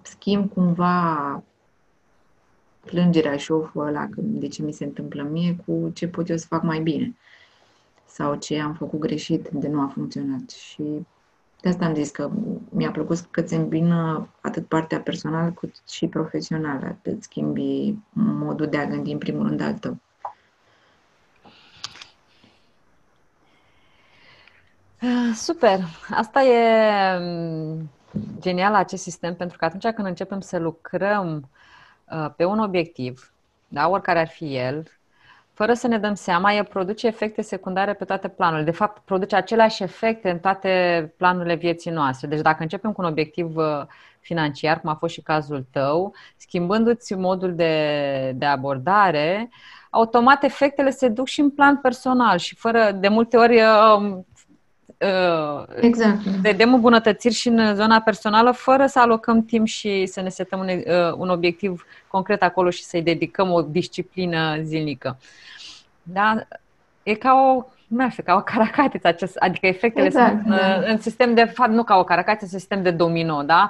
schimb 0.01 0.51
cumva 0.53 1.43
plângerea 2.85 3.37
și 3.37 3.51
oful 3.51 3.85
ăla 3.85 4.07
de 4.15 4.47
ce 4.47 4.63
mi 4.63 4.73
se 4.73 4.83
întâmplă 4.83 5.23
mie 5.23 5.55
cu 5.65 5.91
ce 5.93 6.07
pot 6.07 6.29
eu 6.29 6.37
să 6.37 6.45
fac 6.47 6.63
mai 6.63 6.79
bine 6.79 7.15
sau 8.05 8.35
ce 8.35 8.59
am 8.59 8.73
făcut 8.73 8.99
greșit 8.99 9.49
de 9.51 9.67
nu 9.67 9.81
a 9.81 9.87
funcționat. 9.87 10.49
Și 10.49 10.83
de 11.61 11.69
asta 11.69 11.85
am 11.85 11.93
zis 11.93 12.09
că 12.09 12.29
mi-a 12.69 12.91
plăcut 12.91 13.19
că 13.19 13.41
ți 13.41 13.53
îmbină 13.53 14.27
atât 14.41 14.65
partea 14.67 15.01
personală 15.01 15.51
cât 15.51 15.75
și 15.89 16.07
profesională. 16.07 16.97
Îți 17.03 17.23
schimbi 17.23 17.95
modul 18.13 18.67
de 18.67 18.77
a 18.77 18.85
gândi 18.85 19.11
în 19.11 19.17
primul 19.17 19.47
rând 19.47 19.61
al 19.61 19.73
tău. 19.73 19.97
Ah, 25.01 25.33
super! 25.35 25.79
Asta 26.09 26.41
e 26.41 27.17
mm, 27.19 27.89
genial 28.39 28.73
acest 28.73 29.03
sistem 29.03 29.35
pentru 29.35 29.57
că 29.57 29.65
atunci 29.65 29.87
când 29.87 30.07
începem 30.07 30.39
să 30.39 30.59
lucrăm 30.59 31.49
uh, 32.11 32.29
pe 32.35 32.45
un 32.45 32.59
obiectiv, 32.59 33.33
da, 33.67 33.89
oricare 33.89 34.19
ar 34.19 34.27
fi 34.27 34.55
el, 34.55 34.87
fără 35.53 35.73
să 35.73 35.87
ne 35.87 35.97
dăm 35.97 36.13
seama, 36.13 36.53
el 36.53 36.65
produce 36.65 37.07
efecte 37.07 37.41
secundare 37.41 37.93
pe 37.93 38.05
toate 38.05 38.27
planurile. 38.27 38.65
De 38.65 38.77
fapt, 38.77 39.01
produce 39.05 39.35
aceleași 39.35 39.83
efecte 39.83 40.29
în 40.29 40.39
toate 40.39 41.13
planurile 41.17 41.55
vieții 41.55 41.91
noastre. 41.91 42.27
Deci 42.27 42.41
dacă 42.41 42.61
începem 42.61 42.91
cu 42.91 43.01
un 43.01 43.07
obiectiv 43.07 43.55
uh, 43.55 43.81
financiar, 44.19 44.79
cum 44.79 44.89
a 44.89 44.95
fost 44.95 45.13
și 45.13 45.21
cazul 45.21 45.65
tău, 45.71 46.13
schimbându-ți 46.37 47.13
modul 47.13 47.55
de, 47.55 48.31
de 48.35 48.45
abordare, 48.45 49.49
automat 49.89 50.43
efectele 50.43 50.89
se 50.89 51.07
duc 51.07 51.27
și 51.27 51.39
în 51.39 51.49
plan 51.49 51.77
personal 51.77 52.37
și 52.37 52.55
fără, 52.55 52.91
de 52.91 53.07
multe 53.07 53.37
ori, 53.37 53.61
uh, 53.61 53.99
uh, 53.99 54.17
exact. 55.79 56.17
vedem 56.21 56.73
îmbunătățiri 56.73 57.33
și 57.33 57.47
în 57.47 57.75
zona 57.75 58.01
personală 58.01 58.51
fără 58.51 58.85
să 58.85 58.99
alocăm 58.99 59.45
timp 59.45 59.67
și 59.67 60.05
să 60.05 60.21
ne 60.21 60.29
setăm 60.29 60.59
un, 60.59 60.69
un 61.17 61.29
obiectiv 61.29 61.85
concret 62.07 62.43
acolo 62.43 62.69
și 62.69 62.83
să-i 62.83 63.01
dedicăm 63.01 63.51
o 63.51 63.61
disciplină 63.61 64.57
zilnică. 64.61 65.17
Da? 66.03 66.35
E 67.03 67.13
ca 67.13 67.33
o, 67.33 67.65
nu 67.87 68.09
știu, 68.09 68.23
ca 68.23 68.35
o 68.35 68.41
caracatiță, 68.41 69.07
acest, 69.07 69.35
adică 69.35 69.67
efectele 69.67 70.05
exact, 70.05 70.41
sunt 70.41 70.55
da. 70.55 70.75
în 70.75 70.97
sistem 70.97 71.33
de, 71.33 71.43
fapt, 71.43 71.71
nu 71.71 71.83
ca 71.83 71.95
o 71.95 72.03
caracatiță, 72.03 72.57
sistem 72.57 72.81
de 72.83 72.91
domino, 72.91 73.41
da? 73.41 73.69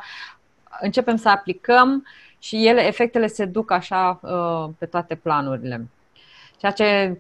Începem 0.79 1.15
să 1.15 1.29
aplicăm 1.29 2.05
și 2.39 2.67
ele, 2.67 2.87
efectele 2.87 3.27
se 3.27 3.45
duc 3.45 3.71
așa 3.71 4.19
uh, 4.21 4.69
pe 4.77 4.85
toate 4.85 5.15
planurile. 5.15 5.87
Ceea 6.57 6.71
ce 6.71 7.19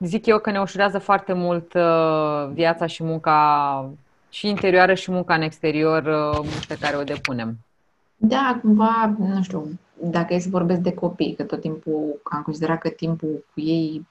zic 0.00 0.26
eu 0.26 0.38
că 0.38 0.50
ne 0.50 0.60
ușurează 0.60 0.98
foarte 0.98 1.32
mult 1.32 1.74
uh, 1.74 2.48
viața 2.52 2.86
și 2.86 3.04
munca 3.04 3.90
și 4.28 4.48
interioară 4.48 4.94
și 4.94 5.10
munca 5.10 5.34
în 5.34 5.42
exterior 5.42 6.02
uh, 6.02 6.48
pe 6.68 6.76
care 6.80 6.96
o 6.96 7.02
depunem. 7.02 7.56
Da, 8.16 8.58
cumva, 8.62 9.14
nu 9.18 9.42
știu, 9.42 9.78
dacă 10.00 10.34
e 10.34 10.38
să 10.38 10.48
vorbesc 10.50 10.80
de 10.80 10.94
copii, 10.94 11.34
că 11.34 11.42
tot 11.42 11.60
timpul 11.60 12.20
am 12.22 12.42
considerat 12.42 12.78
că 12.78 12.88
timpul 12.88 13.44
cu 13.54 13.60
ei 13.60 14.06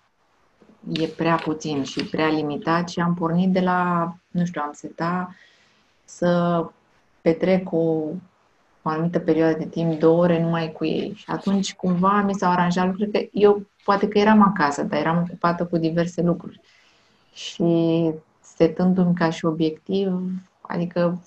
e 0.93 1.07
prea 1.07 1.35
puțin 1.35 1.83
și 1.83 2.03
prea 2.03 2.27
limitat 2.27 2.89
și 2.89 2.99
am 2.99 3.13
pornit 3.13 3.51
de 3.51 3.59
la, 3.59 4.13
nu 4.31 4.45
știu, 4.45 4.61
am 4.65 4.71
setat 4.73 5.29
să 6.05 6.63
petrec 7.21 7.71
o, 7.71 7.77
o 8.81 8.89
anumită 8.89 9.19
perioadă 9.19 9.57
de 9.57 9.65
timp, 9.65 9.99
două 9.99 10.21
ore 10.21 10.41
numai 10.41 10.71
cu 10.71 10.85
ei. 10.85 11.13
Și 11.15 11.25
atunci 11.27 11.75
cumva 11.75 12.21
mi 12.21 12.33
s-au 12.33 12.51
aranjat 12.51 12.85
lucruri 12.85 13.11
că 13.11 13.19
eu 13.31 13.65
poate 13.87 14.07
că 14.07 14.17
eram 14.17 14.41
acasă, 14.41 14.83
dar 14.83 14.99
eram 14.99 15.17
ocupată 15.17 15.65
cu 15.65 15.77
diverse 15.77 16.21
lucruri. 16.21 16.61
Și 17.33 18.11
setându-mi 18.41 19.15
ca 19.15 19.29
și 19.29 19.45
obiectiv, 19.45 20.21
adică 20.61 21.21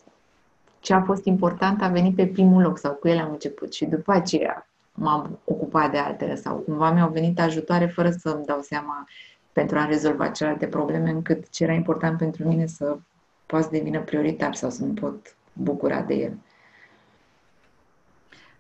ce 0.81 0.95
a 0.95 1.03
fost 1.03 1.25
important 1.25 1.83
a 1.83 1.89
venit 1.89 2.17
pe 2.17 2.27
primul 2.27 2.63
loc 2.63 2.79
sau 2.79 2.93
cu 2.93 3.09
el 3.09 3.19
am 3.19 3.31
început 3.31 3.73
și 3.73 3.85
după 3.85 4.13
aceea 4.13 4.69
m-am 4.93 5.39
ocupat 5.45 5.91
de 5.91 5.99
altele 5.99 6.35
sau 6.35 6.57
cumva 6.57 6.91
mi-au 6.91 7.11
venit 7.11 7.41
ajutoare 7.41 7.87
fără 7.87 8.11
să-mi 8.11 8.45
dau 8.45 8.61
seama 8.61 9.09
pentru 9.53 9.79
a 9.79 9.85
rezolva 9.87 10.29
celelalte 10.29 10.67
probleme, 10.67 11.11
încât 11.11 11.51
ce 11.51 11.65
era 11.65 11.73
important 11.73 12.19
pentru 12.19 12.49
mine 12.49 12.67
să 12.67 12.99
poată 13.47 13.65
să 13.65 13.71
devină 13.71 14.01
prioritar 14.01 14.55
sau 14.55 14.71
să 14.71 14.85
nu 14.85 14.93
pot 14.93 15.37
bucura 15.53 16.01
de 16.01 16.15
el. 16.15 16.33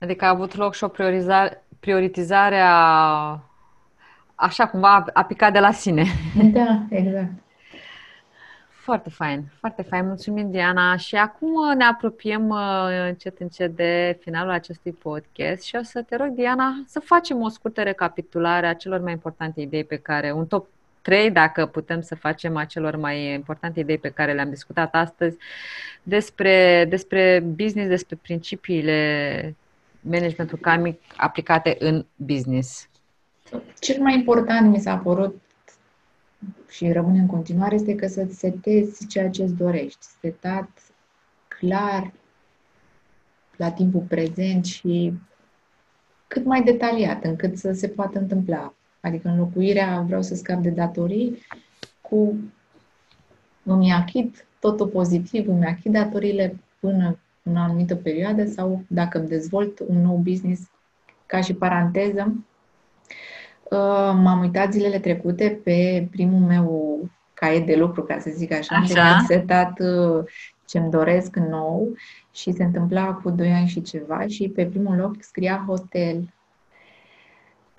Adică 0.00 0.24
a 0.24 0.28
avut 0.28 0.54
loc 0.54 0.74
și 0.74 0.84
o 0.84 0.88
priorizare, 0.88 1.64
prioritizare 1.80 2.60
a, 2.60 3.49
așa 4.40 4.66
cumva 4.66 5.04
a 5.12 5.24
picat 5.24 5.52
de 5.52 5.58
la 5.58 5.72
sine. 5.72 6.04
Da, 6.52 6.82
exact. 6.88 7.30
Foarte 8.68 9.10
fain, 9.10 9.44
foarte 9.58 9.82
fain. 9.82 10.06
Mulțumim, 10.06 10.50
Diana. 10.50 10.96
Și 10.96 11.16
acum 11.16 11.48
uh, 11.48 11.76
ne 11.76 11.84
apropiem 11.84 12.48
uh, 12.48 12.58
încet, 13.06 13.40
încet 13.40 13.76
de 13.76 14.18
finalul 14.20 14.50
acestui 14.52 14.92
podcast 14.92 15.62
și 15.62 15.76
o 15.76 15.82
să 15.82 16.02
te 16.02 16.16
rog, 16.16 16.28
Diana, 16.28 16.82
să 16.86 17.00
facem 17.00 17.42
o 17.42 17.48
scurtă 17.48 17.82
recapitulare 17.82 18.66
a 18.66 18.74
celor 18.74 19.00
mai 19.00 19.12
importante 19.12 19.60
idei 19.60 19.84
pe 19.84 19.96
care, 19.96 20.32
un 20.32 20.46
top 20.46 20.66
3, 21.02 21.30
dacă 21.30 21.66
putem 21.66 22.00
să 22.00 22.14
facem 22.14 22.56
a 22.56 22.64
celor 22.64 22.96
mai 22.96 23.32
importante 23.32 23.80
idei 23.80 23.98
pe 23.98 24.10
care 24.10 24.32
le-am 24.32 24.48
discutat 24.50 24.94
astăzi, 24.94 25.36
despre, 26.02 26.86
despre 26.88 27.40
business, 27.46 27.88
despre 27.88 28.18
principiile 28.22 29.54
managementul 30.00 30.58
karmic 30.58 31.00
aplicate 31.16 31.76
în 31.78 32.04
business. 32.16 32.88
Cel 33.78 34.02
mai 34.02 34.14
important 34.14 34.70
mi 34.70 34.80
s-a 34.80 34.96
părut 34.96 35.40
și 36.68 36.92
rămâne 36.92 37.18
în 37.18 37.26
continuare 37.26 37.74
este 37.74 37.94
că 37.94 38.06
să-ți 38.06 38.38
setezi 38.38 39.06
ceea 39.06 39.30
ce 39.30 39.42
îți 39.42 39.54
dorești. 39.54 40.06
Setat 40.20 40.70
clar, 41.48 42.12
la 43.56 43.70
timpul 43.70 44.04
prezent 44.08 44.64
și 44.64 45.12
cât 46.26 46.44
mai 46.44 46.62
detaliat, 46.62 47.24
încât 47.24 47.58
să 47.58 47.72
se 47.72 47.88
poată 47.88 48.18
întâmpla. 48.18 48.74
Adică 49.00 49.28
înlocuirea, 49.28 50.00
vreau 50.06 50.22
să 50.22 50.34
scap 50.34 50.62
de 50.62 50.70
datorii, 50.70 51.42
cu 52.00 52.36
îmi 53.62 53.92
achit 53.92 54.46
totul 54.60 54.86
pozitiv, 54.86 55.48
îmi 55.48 55.64
achit 55.64 55.92
datoriile 55.92 56.56
până 56.80 57.18
în 57.42 57.56
o 57.56 57.60
anumită 57.60 57.96
perioadă 57.96 58.46
sau 58.46 58.82
dacă 58.86 59.18
îmi 59.18 59.28
dezvolt 59.28 59.78
un 59.78 60.02
nou 60.02 60.16
business 60.16 60.70
ca 61.26 61.40
și 61.40 61.54
paranteză, 61.54 62.32
Uh, 62.32 62.49
m-am 64.14 64.40
uitat 64.40 64.72
zilele 64.72 64.98
trecute 64.98 65.60
pe 65.64 66.08
primul 66.10 66.40
meu 66.40 66.98
caiet 67.34 67.66
de 67.66 67.76
lucru, 67.76 68.02
ca 68.02 68.18
să 68.18 68.30
zic 68.34 68.52
așa, 68.52 68.76
așa. 68.76 69.14
am 69.14 69.24
setat 69.26 69.80
uh, 69.80 70.24
ce-mi 70.64 70.90
doresc 70.90 71.36
nou 71.36 71.92
și 72.32 72.52
se 72.52 72.64
întâmpla 72.64 73.12
cu 73.12 73.30
2 73.30 73.52
ani 73.52 73.68
și 73.68 73.82
ceva 73.82 74.26
și 74.26 74.48
pe 74.48 74.66
primul 74.66 74.96
loc 74.96 75.14
scria 75.18 75.64
hotel 75.66 76.32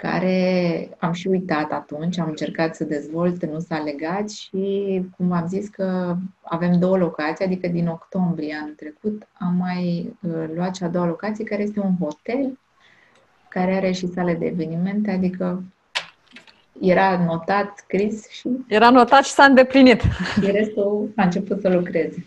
care 0.02 0.90
am 1.00 1.12
și 1.12 1.28
uitat 1.28 1.72
atunci, 1.72 2.18
am 2.18 2.28
încercat 2.30 2.76
să 2.76 2.84
dezvolt, 2.84 3.46
nu 3.46 3.60
s-a 3.60 3.78
legat 3.78 4.30
și, 4.30 5.02
cum 5.18 5.28
v-am 5.28 5.48
zis, 5.48 5.68
că 5.68 6.16
avem 6.42 6.80
două 6.80 6.98
locații, 6.98 7.46
adică 7.46 7.68
din 7.68 7.88
octombrie 7.88 8.58
anul 8.62 8.74
trecut 8.74 9.28
am 9.34 9.56
mai 9.56 10.14
uh, 10.22 10.46
luat 10.56 10.72
cea 10.72 10.86
a 10.86 10.90
doua 10.90 11.06
locație, 11.06 11.44
care 11.44 11.62
este 11.62 11.80
un 11.80 11.96
hotel, 12.00 12.60
care 13.50 13.76
are 13.76 13.92
și 13.92 14.08
sale 14.08 14.34
de 14.34 14.46
evenimente, 14.46 15.12
adică 15.12 15.64
era 16.82 17.24
notat, 17.26 17.78
scris 17.78 18.30
și... 18.30 18.50
Era 18.68 18.90
notat 18.90 19.24
și 19.24 19.32
s-a 19.32 19.44
îndeplinit. 19.44 20.02
Și 20.44 20.52
restul 20.52 21.12
a 21.16 21.24
început 21.24 21.62
să 21.62 21.70
lucreze. 21.70 22.24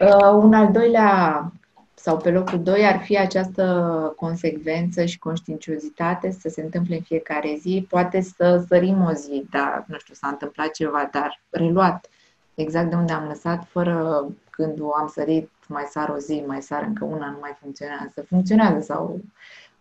Uh, 0.00 0.32
un 0.32 0.54
al 0.54 0.72
doilea 0.72 1.52
sau 1.94 2.16
pe 2.16 2.30
locul 2.30 2.62
2 2.62 2.84
ar 2.86 3.00
fi 3.02 3.18
această 3.18 4.12
consecvență 4.16 5.04
și 5.04 5.18
conștiinciozitate 5.18 6.30
să 6.30 6.48
se 6.48 6.60
întâmple 6.62 6.94
în 6.94 7.00
fiecare 7.00 7.56
zi. 7.60 7.86
Poate 7.88 8.20
să 8.20 8.64
sărim 8.68 9.04
o 9.04 9.12
zi, 9.12 9.46
dar 9.50 9.84
nu 9.86 9.98
știu, 9.98 10.14
s-a 10.14 10.28
întâmplat 10.28 10.70
ceva, 10.70 11.08
dar 11.12 11.40
reluat 11.50 12.08
exact 12.54 12.90
de 12.90 12.96
unde 12.96 13.12
am 13.12 13.26
lăsat, 13.26 13.66
fără 13.70 14.26
când 14.50 14.80
o 14.80 14.94
am 14.94 15.08
sărit, 15.08 15.50
mai 15.66 15.84
sar 15.90 16.08
o 16.08 16.18
zi, 16.18 16.44
mai 16.46 16.62
sar 16.62 16.82
încă 16.82 17.04
una, 17.04 17.30
nu 17.30 17.38
mai 17.40 17.56
funcționează. 17.60 18.24
Funcționează 18.28 18.80
sau 18.80 19.20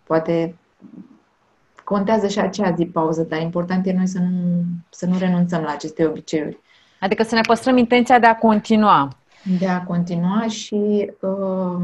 poate 0.04 0.56
contează 1.88 2.28
și 2.28 2.40
acea 2.40 2.72
zi 2.72 2.86
pauză, 2.86 3.22
dar 3.22 3.42
important 3.42 3.86
e 3.86 3.94
noi 3.94 4.08
să 4.08 4.20
nu, 4.20 4.64
să 4.90 5.06
nu 5.06 5.18
renunțăm 5.18 5.62
la 5.62 5.72
aceste 5.72 6.06
obiceiuri. 6.06 6.60
Adică 7.00 7.24
să 7.24 7.36
ne 7.36 7.42
păstrăm 7.42 7.78
intenția 7.78 8.20
de 8.20 8.26
a 8.26 8.36
continua 8.36 9.18
de 9.60 9.68
a 9.68 9.84
continua 9.84 10.48
și 10.48 11.12
uh, 11.22 11.82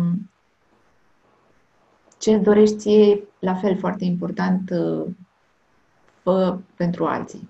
ce 2.20 2.38
dorești 2.38 2.76
ție, 2.76 3.24
la 3.40 3.54
fel, 3.54 3.78
foarte 3.78 4.04
important, 4.04 4.70
uh, 4.70 5.06
fă 6.22 6.58
pentru 6.76 7.06
alții. 7.06 7.50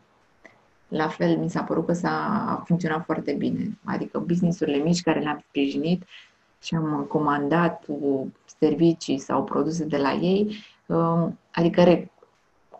La 0.87 1.07
fel, 1.07 1.37
mi 1.37 1.49
s-a 1.49 1.61
părut 1.61 1.85
că 1.85 1.93
s-a 1.93 2.63
funcționat 2.65 3.05
foarte 3.05 3.31
bine. 3.31 3.77
Adică 3.83 4.19
businessurile 4.19 4.77
mici 4.77 5.01
care 5.01 5.19
le-am 5.19 5.43
sprijinit 5.47 6.03
și 6.61 6.75
am 6.75 7.05
comandat 7.07 7.83
uh, 7.87 8.21
servicii 8.59 9.17
sau 9.17 9.43
produse 9.43 9.85
de 9.85 9.97
la 9.97 10.13
ei, 10.13 10.55
uh, 10.85 11.27
adică 11.51 12.09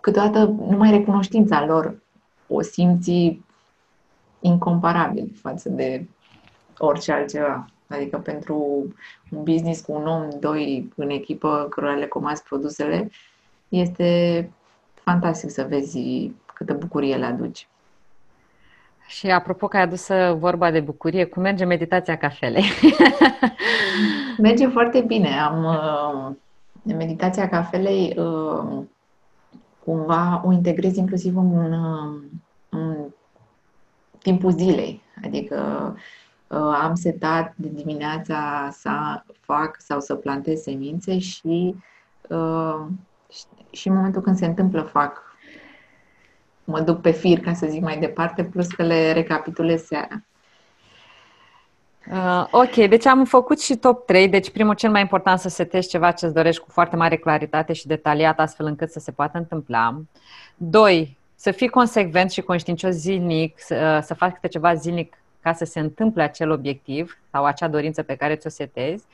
câteodată 0.04 0.46
numai 0.46 0.92
recunoștința 0.92 1.66
lor 1.66 1.96
o 2.48 2.62
simți 2.62 3.40
incomparabil 4.40 5.32
față 5.42 5.70
de 5.70 6.06
orice 6.78 7.12
altceva. 7.12 7.66
Adică 7.88 8.18
pentru 8.18 8.56
un 9.32 9.44
business 9.44 9.82
cu 9.82 9.92
un 9.92 10.08
om, 10.08 10.28
doi 10.40 10.92
în 10.96 11.10
echipă, 11.10 11.68
cărora 11.70 11.94
le 11.94 12.08
comați 12.08 12.44
produsele, 12.44 13.10
este 13.70 14.50
fantastic 14.94 15.50
să 15.50 15.66
vezi 15.70 16.32
câtă 16.54 16.74
bucurie 16.74 17.16
le 17.16 17.26
aduci. 17.26 17.68
Și 19.08 19.28
apropo 19.28 19.68
că 19.68 19.78
ai 19.78 19.84
adus 19.84 20.08
vorba 20.38 20.72
de 20.72 20.80
bucurie, 20.80 21.26
cum 21.26 21.42
merge 21.42 21.66
meditația 21.66 22.18
cafelei? 22.18 22.66
merge 24.38 24.68
foarte 24.68 25.02
bine. 25.02 25.40
Am 25.40 25.64
uh, 25.64 26.36
meditația 26.96 27.50
cafelei 27.50 28.16
uh, 28.18 28.84
cumva 29.86 30.42
o 30.46 30.52
integrez 30.52 30.96
inclusiv 30.96 31.38
în, 31.38 31.74
uh, 31.74 32.22
în 32.70 32.96
timpul 34.20 34.52
zilei. 34.52 35.02
Adică 35.26 35.94
Uh, 36.54 36.80
am 36.82 36.96
setat 36.96 37.54
de 37.56 37.68
dimineața 37.68 38.70
să 38.72 39.24
fac 39.40 39.76
sau 39.80 40.00
să 40.00 40.16
plantez 40.16 40.62
semințe 40.62 41.20
și, 41.20 41.76
uh, 42.30 42.86
și 43.72 43.88
în 43.88 43.96
momentul 43.96 44.22
când 44.22 44.36
se 44.36 44.46
întâmplă 44.46 44.82
fac 44.82 45.22
mă 46.64 46.82
duc 46.82 47.02
pe 47.02 47.12
fir, 47.12 47.40
ca 47.40 47.54
să 47.54 47.68
zic 47.70 47.82
mai 47.82 48.00
departe, 48.00 48.44
plus 48.44 48.68
că 48.68 48.84
le 48.84 49.12
recapitulez 49.12 49.84
seara. 49.84 50.24
Uh, 52.12 52.46
ok, 52.52 52.88
deci 52.88 53.06
am 53.06 53.26
făcut 53.26 53.62
și 53.62 53.76
top 53.76 54.06
3. 54.06 54.30
Deci, 54.30 54.52
primul, 54.52 54.76
cel 54.76 54.92
mai 54.92 55.02
important 55.02 55.40
să 55.40 55.50
setezi 55.50 55.90
ceva 55.90 56.12
ce 56.12 56.26
îți 56.26 56.34
dorești 56.34 56.62
cu 56.62 56.68
foarte 56.70 56.96
mare 56.96 57.16
claritate 57.16 57.74
și 57.74 57.88
detaliat, 57.88 58.40
astfel 58.40 58.66
încât 58.66 58.92
să 58.92 59.00
se 59.00 59.12
poată 59.12 59.38
întâmpla. 59.38 60.02
Doi, 60.56 61.18
să 61.36 61.52
fii 61.52 61.68
consecvent 61.68 62.32
și 62.32 62.42
conștiincios 62.42 62.94
zilnic, 62.94 63.60
să, 63.60 63.96
uh, 63.98 64.04
să 64.06 64.14
faci 64.14 64.34
câte 64.34 64.48
ceva 64.48 64.74
zilnic 64.74 65.18
ca 65.42 65.54
să 65.54 65.66
se 65.66 65.80
întâmple 65.80 66.24
acel 66.24 66.52
obiectiv 66.52 67.18
sau 67.32 67.46
acea 67.46 67.68
dorință 67.68 68.04
pe 68.04 68.16
care 68.16 68.36
ți-o 68.36 68.50
setezi. 68.50 69.06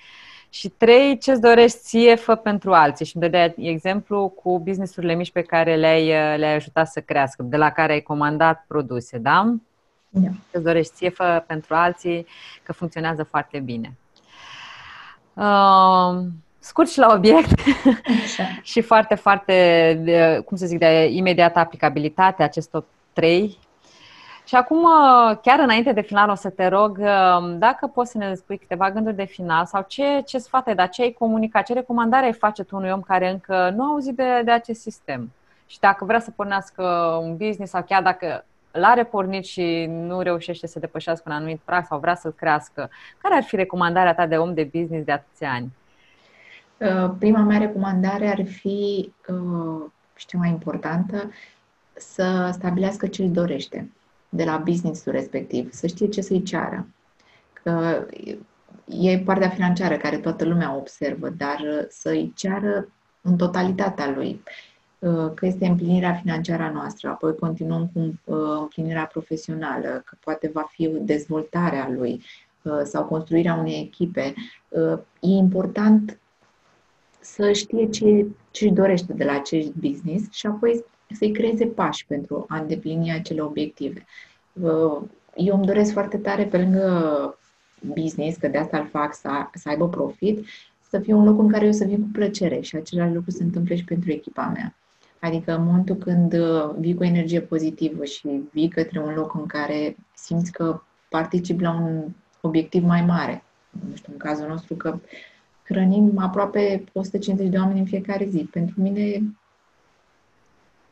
Și 0.49 0.69
trei, 0.69 1.17
ce-ți 1.17 1.41
dorești 1.41 1.77
ție, 1.77 2.15
fă 2.15 2.35
pentru 2.35 2.73
alții. 2.73 3.05
Și 3.05 3.15
îmi 3.15 3.29
dădea 3.29 3.53
exemplu 3.57 4.29
cu 4.29 4.59
businessurile 4.59 5.13
mici 5.13 5.31
pe 5.31 5.41
care 5.41 5.75
le-ai, 5.75 6.07
le-ai 6.37 6.55
ajutat 6.55 6.87
să 6.87 6.99
crească, 6.99 7.43
de 7.43 7.57
la 7.57 7.69
care 7.69 7.91
ai 7.91 8.01
comandat 8.01 8.65
produse, 8.67 9.17
da? 9.17 9.55
Da. 10.09 10.29
Ce-ți 10.51 10.63
dorești 10.63 10.93
ție, 10.93 11.09
fă 11.09 11.43
pentru 11.47 11.75
alții, 11.75 12.25
că 12.63 12.73
funcționează 12.73 13.23
foarte 13.23 13.59
bine. 13.59 13.97
Uh, 15.33 16.19
scurt 16.59 16.89
și 16.89 16.99
la 16.99 17.13
obiect 17.13 17.59
și 18.61 18.81
foarte, 18.81 19.15
foarte, 19.15 19.53
de, 20.03 20.41
cum 20.45 20.57
să 20.57 20.65
zic, 20.65 20.79
de 20.79 21.09
imediată 21.11 21.59
aplicabilitate 21.59 22.43
acestor 22.43 22.83
trei 23.13 23.57
și 24.49 24.55
acum, 24.55 24.83
uh, 24.83 25.37
chiar 25.41 25.59
înainte 25.59 25.91
de 25.91 26.01
final, 26.01 26.29
o 26.29 26.35
să 26.35 26.49
te 26.49 26.67
rog 26.67 26.97
uh, 26.97 27.55
dacă 27.57 27.87
poți 27.87 28.11
să 28.11 28.17
ne 28.17 28.33
spui 28.33 28.57
câteva 28.57 28.91
gânduri 28.91 29.15
de 29.15 29.23
final 29.23 29.65
sau 29.65 29.85
ce, 29.87 30.21
ce 30.25 30.37
sfat 30.37 30.67
ai 30.67 30.75
dat, 30.75 30.89
ce 30.89 31.01
ai 31.01 31.11
comunicat, 31.11 31.65
ce 31.65 31.73
recomandare 31.73 32.25
ai 32.25 32.33
face 32.33 32.63
tu 32.63 32.75
unui 32.75 32.91
om 32.91 33.01
care 33.01 33.29
încă 33.29 33.73
nu 33.75 33.83
a 33.83 33.87
auzit 33.87 34.15
de, 34.15 34.41
de 34.45 34.51
acest 34.51 34.81
sistem. 34.81 35.31
Și 35.65 35.79
dacă 35.79 36.05
vrea 36.05 36.19
să 36.19 36.31
pornească 36.31 36.83
un 37.21 37.37
business 37.37 37.71
sau 37.71 37.83
chiar 37.87 38.01
dacă 38.01 38.45
l-are 38.71 39.03
pornit 39.03 39.45
și 39.45 39.85
nu 39.89 40.21
reușește 40.21 40.67
să 40.67 40.79
depășească 40.79 41.23
un 41.29 41.35
anumit 41.35 41.59
prag 41.65 41.85
sau 41.85 41.99
vrea 41.99 42.15
să-l 42.15 42.31
crească, 42.31 42.89
care 43.17 43.35
ar 43.35 43.43
fi 43.43 43.55
recomandarea 43.55 44.13
ta 44.13 44.27
de 44.27 44.37
om 44.37 44.53
de 44.53 44.69
business 44.73 45.05
de 45.05 45.11
atâția 45.11 45.51
ani? 45.51 45.71
Uh, 46.77 47.11
prima 47.19 47.39
mea 47.39 47.57
recomandare 47.57 48.27
ar 48.27 48.45
fi, 48.45 49.11
știu 50.15 50.39
mai 50.39 50.49
importantă, 50.49 51.31
să 51.93 52.49
stabilească 52.53 53.07
ce 53.07 53.21
își 53.21 53.31
dorește 53.31 53.91
de 54.29 54.43
la 54.43 54.57
businessul 54.57 55.11
respectiv, 55.11 55.71
să 55.71 55.87
știe 55.87 56.07
ce 56.07 56.21
să-i 56.21 56.43
ceară. 56.43 56.87
Că 57.53 58.05
e 58.85 59.19
partea 59.19 59.49
financiară 59.49 59.97
care 59.97 60.17
toată 60.17 60.45
lumea 60.45 60.75
observă, 60.75 61.29
dar 61.29 61.85
să-i 61.89 62.33
ceară 62.35 62.87
în 63.21 63.37
totalitatea 63.37 64.09
lui, 64.09 64.43
că 65.33 65.45
este 65.45 65.65
împlinirea 65.65 66.13
financiară 66.13 66.63
a 66.63 66.71
noastră, 66.71 67.09
apoi 67.09 67.35
continuăm 67.35 67.89
cu 67.93 67.99
uh, 67.99 68.57
împlinirea 68.59 69.05
profesională, 69.05 70.01
că 70.05 70.17
poate 70.19 70.49
va 70.53 70.65
fi 70.69 70.87
dezvoltarea 70.87 71.89
lui 71.89 72.23
uh, 72.61 72.81
sau 72.83 73.05
construirea 73.05 73.53
unei 73.53 73.81
echipe. 73.81 74.33
Uh, 74.69 74.99
e 75.19 75.27
important 75.27 76.19
să 77.19 77.51
știe 77.51 77.89
ce, 77.89 78.25
ce 78.51 78.65
își 78.65 78.73
dorește 78.73 79.13
de 79.13 79.23
la 79.23 79.33
acest 79.33 79.71
business 79.71 80.31
și 80.31 80.45
apoi 80.45 80.85
să-i 81.11 81.31
creeze 81.31 81.65
pași 81.65 82.05
pentru 82.05 82.45
a 82.47 82.57
îndeplini 82.57 83.11
acele 83.11 83.41
obiective. 83.41 84.05
Eu 85.35 85.55
îmi 85.55 85.65
doresc 85.65 85.91
foarte 85.91 86.17
tare, 86.17 86.45
pe 86.45 86.57
lângă 86.57 87.37
business, 87.93 88.37
că 88.37 88.47
de 88.47 88.57
asta 88.57 88.77
îl 88.77 88.87
fac, 88.87 89.13
să, 89.13 89.29
să 89.53 89.69
aibă 89.69 89.89
profit, 89.89 90.45
să 90.89 90.99
fie 90.99 91.13
un 91.13 91.23
loc 91.23 91.39
în 91.39 91.47
care 91.47 91.65
eu 91.65 91.71
să 91.71 91.85
vin 91.85 92.01
cu 92.01 92.07
plăcere 92.11 92.59
și 92.59 92.75
același 92.75 93.13
lucru 93.13 93.31
se 93.31 93.43
întâmplă 93.43 93.75
și 93.75 93.83
pentru 93.83 94.11
echipa 94.11 94.51
mea. 94.55 94.78
Adică 95.19 95.55
în 95.55 95.63
momentul 95.63 95.95
când 95.95 96.33
uh, 96.33 96.75
vii 96.77 96.95
cu 96.95 97.03
energie 97.03 97.41
pozitivă 97.41 98.03
și 98.03 98.27
vii 98.51 98.67
către 98.67 98.99
un 98.99 99.13
loc 99.13 99.33
în 99.33 99.45
care 99.45 99.95
simți 100.13 100.51
că 100.51 100.81
participi 101.09 101.63
la 101.63 101.71
un 101.71 102.03
obiectiv 102.41 102.83
mai 102.83 103.01
mare, 103.01 103.43
nu 103.69 103.95
știu, 103.95 104.11
în 104.11 104.17
cazul 104.17 104.47
nostru 104.47 104.75
că 104.75 104.99
hrănim 105.63 106.17
aproape 106.17 106.83
150 106.93 107.49
de 107.49 107.57
oameni 107.57 107.79
în 107.79 107.85
fiecare 107.85 108.25
zi. 108.25 108.47
Pentru 108.51 108.81
mine 108.81 109.01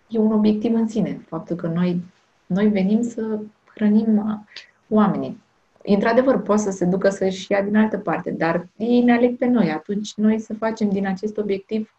e 0.08 0.18
un 0.18 0.32
obiectiv 0.32 0.74
în 0.74 0.88
sine. 0.88 1.26
Faptul 1.28 1.56
că 1.56 1.68
noi, 1.68 2.02
noi 2.46 2.68
venim 2.68 3.02
să 3.02 3.40
hrănim 3.76 4.46
oamenii. 4.88 5.42
Într-adevăr, 5.84 6.42
poate 6.42 6.62
să 6.62 6.72
se 6.72 6.86
ducă 6.86 7.10
să-și 7.10 7.52
ia 7.52 7.62
din 7.62 7.78
altă 7.78 7.98
parte, 7.98 8.32
dar 8.32 8.68
ei 8.78 9.02
ne 9.02 9.14
aleg 9.14 9.38
pe 9.38 9.46
noi. 9.46 9.72
Atunci 9.72 10.14
noi 10.14 10.40
să 10.40 10.54
facem 10.54 10.90
din 10.90 11.08
acest 11.08 11.38
obiectiv 11.38 11.92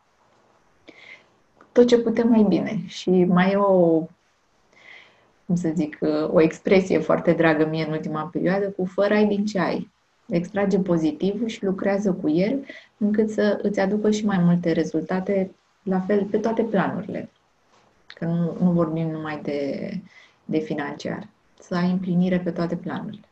tot 1.79 1.87
ce 1.87 1.99
putem 1.99 2.29
mai 2.29 2.43
bine. 2.43 2.83
Și 2.87 3.11
mai 3.11 3.51
e 3.51 3.57
o, 3.57 4.03
cum 5.47 5.55
să 5.55 5.73
zic, 5.75 5.99
o 6.27 6.41
expresie 6.41 6.99
foarte 6.99 7.33
dragă 7.33 7.67
mie 7.67 7.85
în 7.85 7.93
ultima 7.93 8.23
perioadă 8.33 8.71
cu 8.71 8.85
fără 8.85 9.15
ai 9.15 9.27
din 9.27 9.47
ce 9.47 9.59
ai. 9.59 9.91
Extrage 10.27 10.79
pozitivul 10.79 11.47
și 11.47 11.65
lucrează 11.65 12.13
cu 12.13 12.29
el 12.29 12.65
încât 12.97 13.31
să 13.31 13.59
îți 13.63 13.81
aducă 13.81 14.11
și 14.11 14.25
mai 14.25 14.39
multe 14.39 14.73
rezultate, 14.73 15.51
la 15.83 16.01
fel, 16.01 16.25
pe 16.25 16.39
toate 16.39 16.63
planurile 16.63 17.31
că 18.07 18.25
nu, 18.25 18.57
nu 18.61 18.71
vorbim 18.71 19.11
numai 19.11 19.41
de, 19.43 19.91
de 20.45 20.59
financiar. 20.59 21.29
să 21.61 21.75
ai 21.75 21.91
împlinire 21.91 22.39
pe 22.39 22.51
toate 22.51 22.77
planurile. 22.77 23.29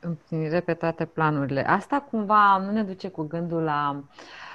Împlinire 0.00 0.60
pe 0.60 0.74
toate 0.74 1.04
planurile. 1.04 1.68
Asta 1.68 2.06
cumva 2.10 2.58
nu 2.58 2.70
ne 2.70 2.82
duce 2.82 3.08
cu 3.08 3.22
gândul 3.22 3.62
la 3.62 3.96
uh, 3.96 4.47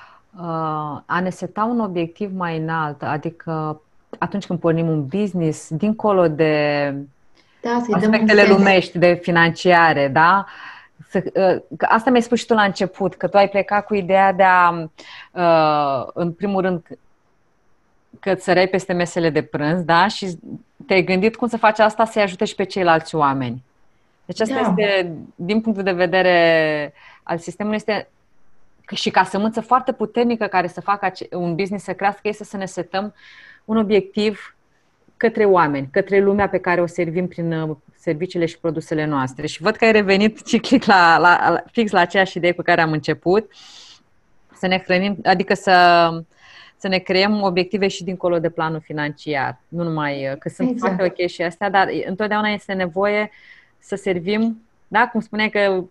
a 1.06 1.20
ne 1.22 1.30
seta 1.30 1.64
un 1.64 1.80
obiectiv 1.80 2.32
mai 2.36 2.58
înalt, 2.58 3.02
adică 3.02 3.82
atunci 4.20 4.46
când 4.46 4.60
pornim 4.60 4.88
un 4.88 5.06
business, 5.06 5.68
dincolo 5.70 6.28
de 6.28 6.94
da, 7.62 7.70
aspectele 7.96 8.48
lumești, 8.48 8.98
de 8.98 9.14
financiare, 9.14 10.08
da? 10.08 10.46
Să, 11.10 11.24
uh, 11.26 11.78
că 11.78 11.86
asta 11.90 12.10
mi-ai 12.10 12.22
spus 12.22 12.40
și 12.40 12.46
tu 12.46 12.54
la 12.54 12.64
început, 12.64 13.16
că 13.16 13.28
tu 13.28 13.38
ai 13.38 13.50
plecat 13.50 13.86
cu 13.86 13.96
ideea 13.96 14.34
de 14.34 14.44
a, 14.44 14.70
uh, 15.32 16.08
în 16.14 16.32
primul 16.32 16.62
rând, 16.62 16.88
că 18.20 18.36
săreai 18.40 18.68
peste 18.68 18.94
mesele 18.94 19.30
de 19.30 19.42
prânz, 19.42 19.82
da? 19.82 20.08
Și 20.08 20.40
te-ai 20.88 21.04
gândit 21.04 21.36
cum 21.36 21.48
să 21.48 21.58
faci 21.58 21.80
asta 21.80 22.06
să-i 22.06 22.22
ajute 22.22 22.46
și 22.46 22.56
pe 22.56 22.64
ceilalți 22.64 23.16
oameni. 23.16 23.64
Deci 24.26 24.42
asta 24.42 24.54
da. 24.54 24.60
este, 24.62 25.12
din 25.36 25.62
punctul 25.62 25.84
de 25.84 25.92
vedere 25.92 26.94
al 27.24 27.38
sistemului, 27.38 27.78
este 27.78 28.08
și 28.92 29.10
ca 29.10 29.24
sămânță 29.24 29.62
foarte 29.62 29.92
puternică 29.92 30.46
care 30.46 30.68
să 30.68 30.82
facă 30.82 31.12
un 31.32 31.56
business 31.56 31.84
să 31.84 31.94
crească 31.94 32.28
este 32.28 32.44
să 32.44 32.58
ne 32.58 32.66
setăm 32.66 33.14
un 33.66 33.78
obiectiv 33.78 34.56
către 35.18 35.46
oameni, 35.46 35.88
către 35.92 36.20
lumea 36.20 36.50
pe 36.50 36.58
care 36.58 36.82
o 36.82 36.86
servim 36.86 37.28
prin 37.28 37.52
uh, 37.52 37.76
serviciile 37.96 38.46
și 38.46 38.60
produsele 38.60 39.06
noastre. 39.06 39.48
Și 39.48 39.62
văd 39.62 39.76
că 39.76 39.86
ai 39.86 39.92
revenit 39.92 40.46
ciclic 40.46 40.86
la, 40.86 41.18
la, 41.18 41.50
la, 41.50 41.64
fix 41.72 41.92
la 41.92 42.00
aceeași 42.00 42.38
idee 42.38 42.52
cu 42.52 42.62
care 42.62 42.82
am 42.82 42.92
început, 42.92 43.52
să 44.54 44.68
ne 44.68 44.80
hrănim, 44.80 45.18
adică 45.24 45.54
să, 45.54 45.74
să 46.78 46.88
ne 46.88 46.98
creăm 46.98 47.42
obiective 47.42 47.88
și 47.88 48.04
dincolo 48.04 48.40
de 48.40 48.50
planul 48.50 48.80
financiar. 48.80 49.60
Nu 49.68 49.84
numai 49.84 50.30
uh, 50.30 50.38
că 50.38 50.50
sunt 50.50 50.70
exact. 50.70 50.96
foarte 50.96 51.22
ok 51.22 51.28
și 51.28 51.42
astea, 51.42 51.70
dar 51.70 51.88
întotdeauna 52.06 52.50
este 52.50 52.74
nevoie 52.74 53.32
să 53.80 53.96
servim, 53.96 54.62
da, 54.88 55.08
cum 55.08 55.20
spuneai 55.20 55.50
că 55.50 55.84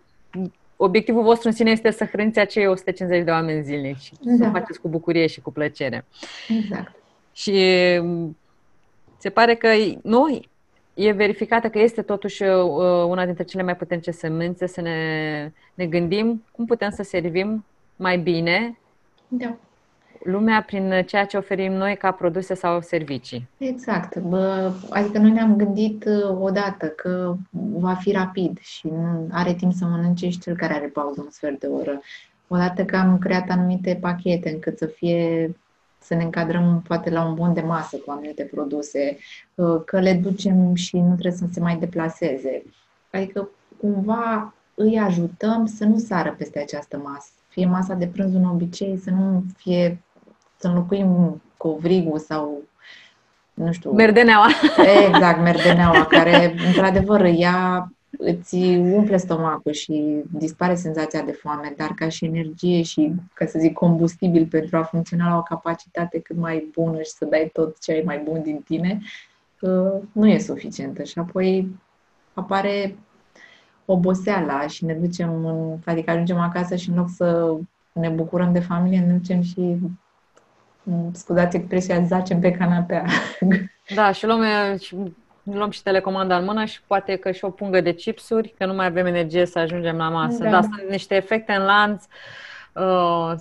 obiectivul 0.75 1.23
vostru 1.23 1.47
în 1.47 1.53
sine 1.53 1.71
este 1.71 1.91
să 1.91 2.05
hrăniți 2.05 2.39
acei 2.39 2.67
150 2.67 3.23
de 3.23 3.31
oameni 3.31 3.63
zilnic 3.63 3.97
și 3.97 4.13
exact. 4.21 4.43
să 4.43 4.59
faceți 4.59 4.81
cu 4.81 4.87
bucurie 4.87 5.27
și 5.27 5.41
cu 5.41 5.51
plăcere. 5.51 6.05
Exact. 6.47 6.95
Și 7.33 7.53
se 9.17 9.29
pare 9.29 9.55
că 9.55 9.67
nu 10.01 10.41
e 10.93 11.11
verificată 11.11 11.69
că 11.69 11.79
este 11.79 12.01
totuși 12.01 12.43
uh, 12.43 13.05
una 13.07 13.25
dintre 13.25 13.43
cele 13.43 13.63
mai 13.63 13.75
puternice 13.75 14.11
semințe 14.11 14.67
să 14.67 14.81
ne, 14.81 15.51
ne 15.73 15.85
gândim 15.85 16.43
cum 16.51 16.65
putem 16.65 16.89
să 16.89 17.03
servim 17.03 17.65
mai 17.95 18.17
bine 18.17 18.77
da. 19.37 19.55
Lumea 20.23 20.63
prin 20.63 21.03
ceea 21.05 21.25
ce 21.25 21.37
oferim 21.37 21.73
noi 21.73 21.97
ca 21.97 22.11
produse 22.11 22.53
sau 22.53 22.81
servicii. 22.81 23.47
Exact. 23.57 24.19
Bă, 24.19 24.71
adică 24.89 25.17
noi 25.17 25.31
ne-am 25.31 25.55
gândit 25.55 26.05
uh, 26.05 26.37
odată 26.39 26.87
că 26.87 27.35
va 27.73 27.93
fi 27.93 28.11
rapid 28.11 28.59
și 28.61 28.87
nu 28.87 29.27
are 29.31 29.53
timp 29.53 29.73
să 29.73 29.85
mănânce 29.85 30.29
și 30.29 30.39
cel 30.39 30.55
care 30.55 30.73
are 30.73 30.87
pauză 30.87 31.21
un 31.21 31.29
sfert 31.31 31.59
de 31.59 31.67
oră. 31.67 32.01
Odată 32.47 32.85
că 32.85 32.95
am 32.95 33.17
creat 33.17 33.49
anumite 33.49 33.97
pachete 34.01 34.49
încât 34.49 34.77
să 34.77 34.85
fie 34.85 35.51
să 35.99 36.13
ne 36.13 36.23
încadrăm 36.23 36.83
poate 36.87 37.09
la 37.09 37.25
un 37.25 37.33
bun 37.33 37.53
de 37.53 37.61
masă 37.61 37.97
cu 37.97 38.11
anumite 38.11 38.43
produse, 38.43 39.17
uh, 39.55 39.81
că 39.85 39.99
le 39.99 40.13
ducem 40.13 40.73
și 40.73 40.97
nu 40.97 41.11
trebuie 41.11 41.31
să 41.31 41.45
se 41.51 41.59
mai 41.59 41.77
deplaseze. 41.77 42.63
Adică 43.11 43.49
cumva 43.77 44.53
îi 44.75 44.99
ajutăm 44.99 45.65
să 45.65 45.85
nu 45.85 45.97
sară 45.97 46.35
peste 46.37 46.59
această 46.59 46.97
masă. 46.97 47.29
Fie 47.47 47.65
masa 47.65 47.93
de 47.93 48.07
prânz 48.07 48.33
un 48.33 48.45
obicei, 48.45 48.97
să 48.97 49.09
nu 49.09 49.43
fie 49.57 50.01
să 50.63 50.69
înlocuim 50.69 51.41
covrigul 51.57 52.19
sau 52.19 52.61
nu 53.53 53.71
știu. 53.71 53.91
Merdeneaua. 53.91 54.47
Exact, 55.07 55.41
merdeneaua, 55.41 56.05
care 56.05 56.55
într-adevăr 56.67 57.25
ia 57.25 57.91
îți 58.17 58.55
umple 58.77 59.17
stomacul 59.17 59.71
și 59.71 60.23
dispare 60.31 60.75
senzația 60.75 61.21
de 61.21 61.31
foame, 61.31 61.73
dar 61.77 61.91
ca 61.95 62.09
și 62.09 62.25
energie 62.25 62.81
și, 62.81 63.13
ca 63.33 63.45
să 63.45 63.59
zic, 63.59 63.73
combustibil 63.73 64.45
pentru 64.45 64.77
a 64.77 64.83
funcționa 64.83 65.29
la 65.29 65.37
o 65.37 65.41
capacitate 65.41 66.19
cât 66.19 66.37
mai 66.37 66.69
bună 66.73 67.01
și 67.01 67.11
să 67.11 67.25
dai 67.25 67.49
tot 67.53 67.79
ce 67.79 67.91
ai 67.91 68.01
mai 68.05 68.17
bun 68.17 68.41
din 68.41 68.61
tine, 68.65 68.99
nu 70.11 70.27
e 70.27 70.37
suficientă. 70.37 71.03
Și 71.03 71.19
apoi 71.19 71.75
apare 72.33 72.97
oboseala 73.85 74.67
și 74.67 74.85
ne 74.85 74.93
ducem 74.93 75.45
în, 75.45 75.77
adică 75.85 76.11
ajungem 76.11 76.37
acasă 76.37 76.75
și 76.75 76.89
în 76.89 76.95
loc 76.95 77.09
să 77.15 77.55
ne 77.91 78.09
bucurăm 78.09 78.51
de 78.51 78.59
familie, 78.59 78.99
ne 78.99 79.13
ducem 79.13 79.41
și 79.41 79.77
scuzați 81.11 81.55
expresia, 81.55 82.03
zacem 82.03 82.39
pe 82.39 82.51
canapea. 82.51 83.05
Da, 83.95 84.11
și 84.11 84.25
luăm 84.25 84.41
luăm 85.43 85.69
și 85.69 85.83
telecomanda 85.83 86.37
în 86.37 86.43
mână 86.43 86.65
și 86.65 86.81
poate 86.87 87.15
că 87.15 87.31
și 87.31 87.45
o 87.45 87.49
pungă 87.49 87.81
de 87.81 87.93
chipsuri, 87.93 88.53
că 88.57 88.65
nu 88.65 88.73
mai 88.73 88.85
avem 88.85 89.05
energie 89.05 89.45
să 89.45 89.59
ajungem 89.59 89.97
la 89.97 90.09
masă. 90.09 90.43
Da, 90.43 90.49
da 90.49 90.61
sunt 90.61 90.89
niște 90.89 91.15
efecte 91.15 91.53
în 91.53 91.63
lanț. 91.63 92.03
Uh, 92.73 93.33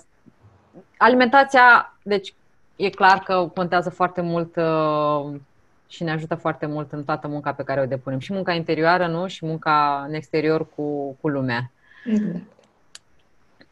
alimentația, 0.97 1.97
deci 2.03 2.35
e 2.77 2.91
clar 2.91 3.19
că 3.19 3.51
contează 3.55 3.91
foarte 3.91 4.21
mult 4.21 4.57
uh, 4.57 5.41
și 5.89 6.03
ne 6.03 6.11
ajută 6.11 6.35
foarte 6.35 6.67
mult 6.67 6.93
în 6.93 7.05
toată 7.05 7.29
munca 7.29 7.53
pe 7.53 7.63
care 7.63 7.81
o 7.81 7.87
depunem. 7.87 8.19
Și 8.19 8.33
munca 8.33 8.53
interioară, 8.53 9.07
nu? 9.07 9.27
Și 9.27 9.47
munca 9.47 10.05
în 10.09 10.15
exterior 10.15 10.67
cu, 10.75 11.17
cu 11.21 11.29
lumea. 11.29 11.71
Exact. 12.05 12.43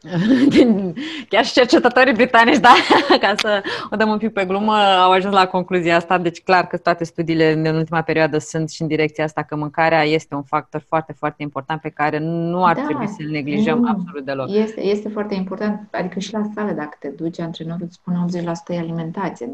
din, 0.54 0.94
chiar 1.28 1.44
și 1.44 1.52
cercetătorii 1.52 2.12
britanici, 2.12 2.58
da, 2.58 2.72
ca 3.20 3.34
să 3.36 3.62
o 3.90 3.96
dăm 3.96 4.08
un 4.08 4.18
pic 4.18 4.32
pe 4.32 4.44
glumă, 4.44 4.74
au 4.74 5.10
ajuns 5.10 5.34
la 5.34 5.46
concluzia 5.46 5.96
asta. 5.96 6.18
Deci 6.18 6.42
clar 6.42 6.66
că 6.66 6.76
toate 6.76 7.04
studiile 7.04 7.52
în 7.52 7.74
ultima 7.76 8.02
perioadă 8.02 8.38
sunt 8.38 8.70
și 8.70 8.82
în 8.82 8.88
direcția 8.88 9.24
asta 9.24 9.42
că 9.42 9.56
mâncarea 9.56 10.02
este 10.04 10.34
un 10.34 10.42
factor 10.42 10.84
foarte, 10.88 11.12
foarte 11.12 11.42
important 11.42 11.80
pe 11.80 11.88
care 11.88 12.18
nu 12.18 12.64
ar 12.64 12.74
da, 12.74 12.82
trebui 12.82 13.08
să-l 13.08 13.26
neglijăm 13.30 13.78
nu, 13.78 13.88
absolut 13.88 14.24
deloc. 14.24 14.50
Este, 14.50 14.80
este 14.80 15.08
foarte 15.08 15.34
important, 15.34 15.88
adică 15.90 16.18
și 16.18 16.32
la 16.32 16.42
sală, 16.54 16.72
dacă 16.72 16.96
te 16.98 17.08
duci, 17.08 17.40
antrenorul 17.40 17.86
îți 17.86 17.94
spune 17.94 18.42
80% 18.42 18.44
e 18.66 18.78
alimentație, 18.78 19.46
20% 19.46 19.50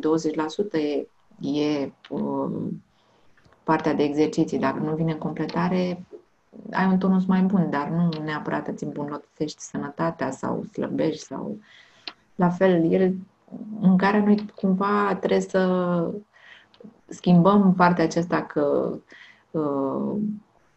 e, 0.72 1.06
e 1.58 1.92
uh, 2.08 2.50
partea 3.64 3.94
de 3.94 4.02
exerciții. 4.02 4.58
Dacă 4.58 4.78
nu 4.84 4.94
vine 4.94 5.12
în 5.12 5.18
completare, 5.18 6.06
ai 6.72 6.86
un 6.86 6.98
tonus 6.98 7.24
mai 7.24 7.40
bun, 7.40 7.70
dar 7.70 7.88
nu 7.88 8.08
neapărat 8.24 8.66
îți 8.68 8.84
îmbunătățești 8.84 9.60
sănătatea 9.60 10.30
sau 10.30 10.64
slăbești 10.72 11.24
sau... 11.24 11.58
La 12.34 12.48
fel, 12.48 12.92
el, 12.92 13.14
în 13.80 13.96
care 13.96 14.20
noi 14.20 14.52
cumva 14.54 15.14
trebuie 15.14 15.40
să 15.40 16.10
schimbăm 17.06 17.74
partea 17.74 18.04
aceasta 18.04 18.42
că 18.42 18.92
uh, 19.50 20.16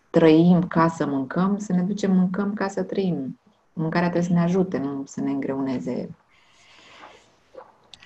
trăim 0.09 0.67
ca 0.67 0.87
să 0.87 1.05
mâncăm, 1.05 1.57
să 1.57 1.73
ne 1.73 1.81
ducem 1.81 2.11
mâncăm 2.11 2.53
ca 2.53 2.67
să 2.67 2.83
trăim. 2.83 3.39
Mâncarea 3.73 4.09
trebuie 4.09 4.29
să 4.29 4.35
ne 4.37 4.43
ajute, 4.43 4.77
nu 4.77 5.03
să 5.05 5.21
ne 5.21 5.31
îngreuneze. 5.31 6.15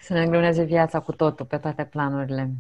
Să 0.02 0.14
ne 0.14 0.24
îngreuneze 0.24 0.64
viața 0.64 1.00
cu 1.00 1.12
totul, 1.12 1.46
pe 1.46 1.58
toate 1.58 1.84
planurile. 1.84 2.52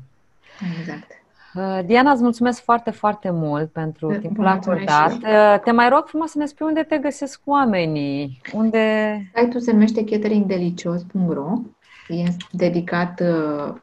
Exact. 0.80 1.23
Uh, 1.56 1.80
Diana, 1.86 2.12
îți 2.12 2.22
mulțumesc 2.22 2.64
foarte, 2.64 2.92
foarte 2.92 3.30
mult 3.30 3.72
pentru 3.72 4.08
de 4.08 4.18
timpul 4.18 4.46
acordat. 4.46 5.12
Uh, 5.12 5.60
te 5.64 5.72
mai 5.72 5.90
rog 5.90 6.06
frumos 6.06 6.32
să 6.32 6.38
ne 6.38 6.46
spui 6.46 6.68
unde 6.68 6.84
te 6.84 6.98
găsesc 6.98 7.42
oamenii. 7.46 8.42
Unde... 8.54 9.16
Site-ul 9.36 9.62
se 9.62 9.72
numește 9.72 10.04
cateringdelicios.ro 10.04 11.62
Este 12.08 12.46
dedicat 12.52 13.20
uh, 13.20 13.74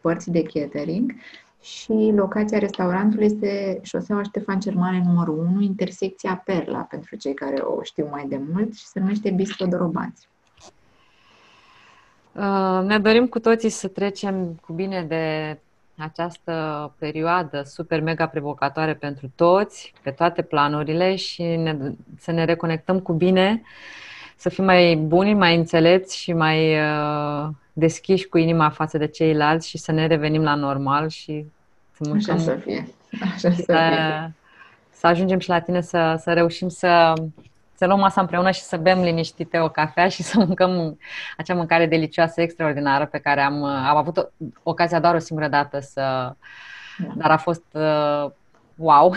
părții 0.00 0.32
de 0.32 0.42
catering 0.42 1.14
și 1.62 2.12
locația 2.14 2.58
restaurantului 2.58 3.24
este 3.24 3.80
șoseaua 3.82 4.22
Ștefan 4.22 4.60
Cermane 4.60 5.02
numărul 5.04 5.38
1, 5.38 5.60
intersecția 5.60 6.42
Perla, 6.44 6.78
pentru 6.78 7.16
cei 7.16 7.34
care 7.34 7.60
o 7.60 7.82
știu 7.82 8.08
mai 8.10 8.26
de 8.28 8.40
mult, 8.52 8.74
și 8.74 8.86
se 8.86 9.00
numește 9.00 9.30
Bistro 9.30 9.66
de 9.66 9.76
Robanți. 9.76 10.28
Ne 12.82 12.98
dorim 12.98 13.26
cu 13.26 13.38
toții 13.38 13.68
să 13.68 13.88
trecem 13.88 14.58
cu 14.66 14.72
bine 14.72 15.04
de 15.08 15.56
această 15.98 16.94
perioadă 16.98 17.62
super 17.64 18.00
mega 18.00 18.26
provocatoare 18.26 18.94
pentru 18.94 19.32
toți, 19.34 19.92
pe 20.02 20.10
toate 20.10 20.42
planurile 20.42 21.16
și 21.16 21.42
ne, 21.42 21.76
să 22.18 22.30
ne 22.30 22.44
reconectăm 22.44 23.00
cu 23.00 23.12
bine, 23.12 23.62
să 24.36 24.48
fim 24.48 24.64
mai 24.64 24.94
buni, 24.94 25.34
mai 25.34 25.56
înțelepți 25.56 26.16
și 26.18 26.32
mai 26.32 26.80
uh, 26.80 27.48
deschiși 27.72 28.28
cu 28.28 28.38
inima 28.38 28.68
față 28.68 28.98
de 28.98 29.06
ceilalți 29.06 29.68
și 29.68 29.78
să 29.78 29.92
ne 29.92 30.06
revenim 30.06 30.42
la 30.42 30.54
normal 30.54 31.08
și 31.08 31.44
să 31.92 32.08
mâncăm. 32.08 32.34
Așa 32.34 32.42
să 32.42 32.54
fie. 32.54 32.88
Așa 33.20 33.50
să, 33.50 33.54
fie. 33.54 34.34
să 34.90 35.06
ajungem 35.06 35.38
și 35.38 35.48
la 35.48 35.60
tine 35.60 35.80
să, 35.80 36.16
să 36.20 36.32
reușim 36.32 36.68
să 36.68 37.12
să 37.78 37.86
luăm 37.86 37.98
masa 37.98 38.20
împreună 38.20 38.50
și 38.50 38.60
să 38.60 38.76
bem 38.76 39.00
liniștite 39.00 39.58
o 39.58 39.68
cafea 39.68 40.08
și 40.08 40.22
să 40.22 40.38
mâncăm 40.38 40.98
acea 41.36 41.54
mâncare 41.54 41.86
delicioasă, 41.86 42.40
extraordinară, 42.40 43.06
pe 43.06 43.18
care 43.18 43.40
am, 43.40 43.62
am 43.64 43.96
avut 43.96 44.32
ocazia 44.62 45.00
doar 45.00 45.14
o 45.14 45.18
singură 45.18 45.48
dată 45.48 45.78
să... 45.80 46.00
Da. 46.98 47.12
Dar 47.16 47.30
a 47.30 47.36
fost 47.36 47.64
uh, 47.72 48.30
wow! 48.76 49.14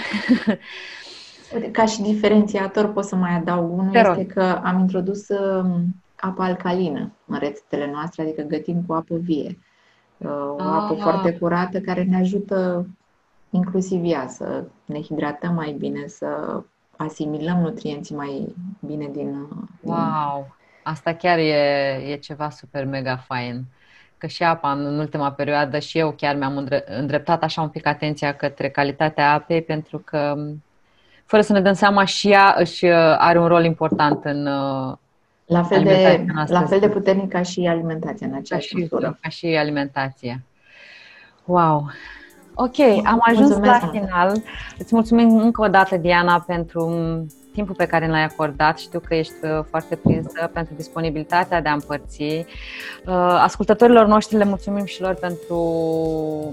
Ca 1.71 1.85
și 1.85 2.01
diferențiator 2.01 2.93
pot 2.93 3.03
să 3.03 3.15
mai 3.15 3.31
adaug 3.31 3.77
unul, 3.77 3.95
este 3.95 4.25
că 4.25 4.59
am 4.63 4.79
introdus 4.79 5.27
uh, 5.27 5.65
apă 6.15 6.43
alcalină 6.43 7.11
în 7.25 7.39
rețetele 7.39 7.91
noastre, 7.91 8.21
adică 8.21 8.41
gătim 8.41 8.83
cu 8.87 8.93
apă 8.93 9.15
vie. 9.15 9.59
Uh, 10.17 10.29
o 10.57 10.61
apă 10.61 10.93
ah. 10.93 10.99
foarte 11.01 11.33
curată 11.33 11.79
care 11.79 12.03
ne 12.03 12.17
ajută 12.17 12.87
inclusiv 13.49 14.01
ea, 14.03 14.27
să 14.27 14.63
ne 14.85 15.01
hidratăm 15.01 15.53
mai 15.53 15.75
bine, 15.79 16.07
să 16.07 16.61
asimilăm 17.01 17.59
nutrienții 17.59 18.15
mai 18.15 18.55
bine 18.79 19.05
din... 19.05 19.13
din... 19.13 19.47
Wow! 19.81 20.55
Asta 20.83 21.13
chiar 21.13 21.37
e, 21.37 21.53
e 22.07 22.15
ceva 22.15 22.49
super 22.49 22.85
mega 22.85 23.15
fain. 23.15 23.63
Că 24.17 24.27
și 24.27 24.43
apa 24.43 24.71
în 24.71 24.99
ultima 24.99 25.31
perioadă 25.31 25.79
și 25.79 25.97
eu 25.97 26.11
chiar 26.11 26.35
mi-am 26.35 26.67
îndreptat 26.85 27.43
așa 27.43 27.61
un 27.61 27.69
pic 27.69 27.85
atenția 27.85 28.33
către 28.33 28.69
calitatea 28.69 29.33
apei 29.33 29.61
pentru 29.61 29.97
că 29.97 30.35
fără 31.25 31.41
să 31.41 31.53
ne 31.53 31.61
dăm 31.61 31.73
seama 31.73 32.05
și 32.05 32.29
ea 32.29 32.55
își 32.57 32.85
are 33.17 33.39
un 33.39 33.47
rol 33.47 33.63
important 33.63 34.25
în 34.25 34.47
la 35.51 35.63
fel, 35.63 35.83
de, 35.83 36.25
la 36.47 36.65
fel 36.65 36.79
de 36.79 36.89
puternic 36.89 37.29
ca 37.29 37.41
și 37.41 37.67
alimentația 37.67 38.27
în 38.27 38.33
aceeași 38.33 38.73
ca 38.73 38.77
și, 38.77 38.81
măsură. 38.81 39.17
Ca 39.21 39.29
și 39.29 39.45
alimentația. 39.45 40.41
Wow! 41.45 41.89
Ok, 42.53 42.79
am 43.03 43.19
ajuns 43.21 43.47
Mulțumesc. 43.47 43.81
la 43.81 43.87
final. 43.87 44.41
Îți 44.77 44.95
mulțumim 44.95 45.37
încă 45.37 45.61
o 45.61 45.67
dată, 45.67 45.97
Diana, 45.97 46.43
pentru 46.47 46.89
timpul 47.53 47.75
pe 47.75 47.85
care 47.85 48.07
l-ai 48.07 48.23
acordat. 48.23 48.79
Știu 48.79 48.99
că 48.99 49.15
ești 49.15 49.33
uh, 49.43 49.63
foarte 49.69 49.95
prinsă 49.95 50.49
pentru 50.53 50.73
disponibilitatea 50.73 51.61
de 51.61 51.69
a 51.69 51.73
împărți. 51.73 52.21
Uh, 52.21 52.43
ascultătorilor 53.41 54.05
noștri 54.05 54.37
le 54.37 54.43
mulțumim 54.43 54.85
și 54.85 55.01
lor 55.01 55.13
pentru 55.13 55.57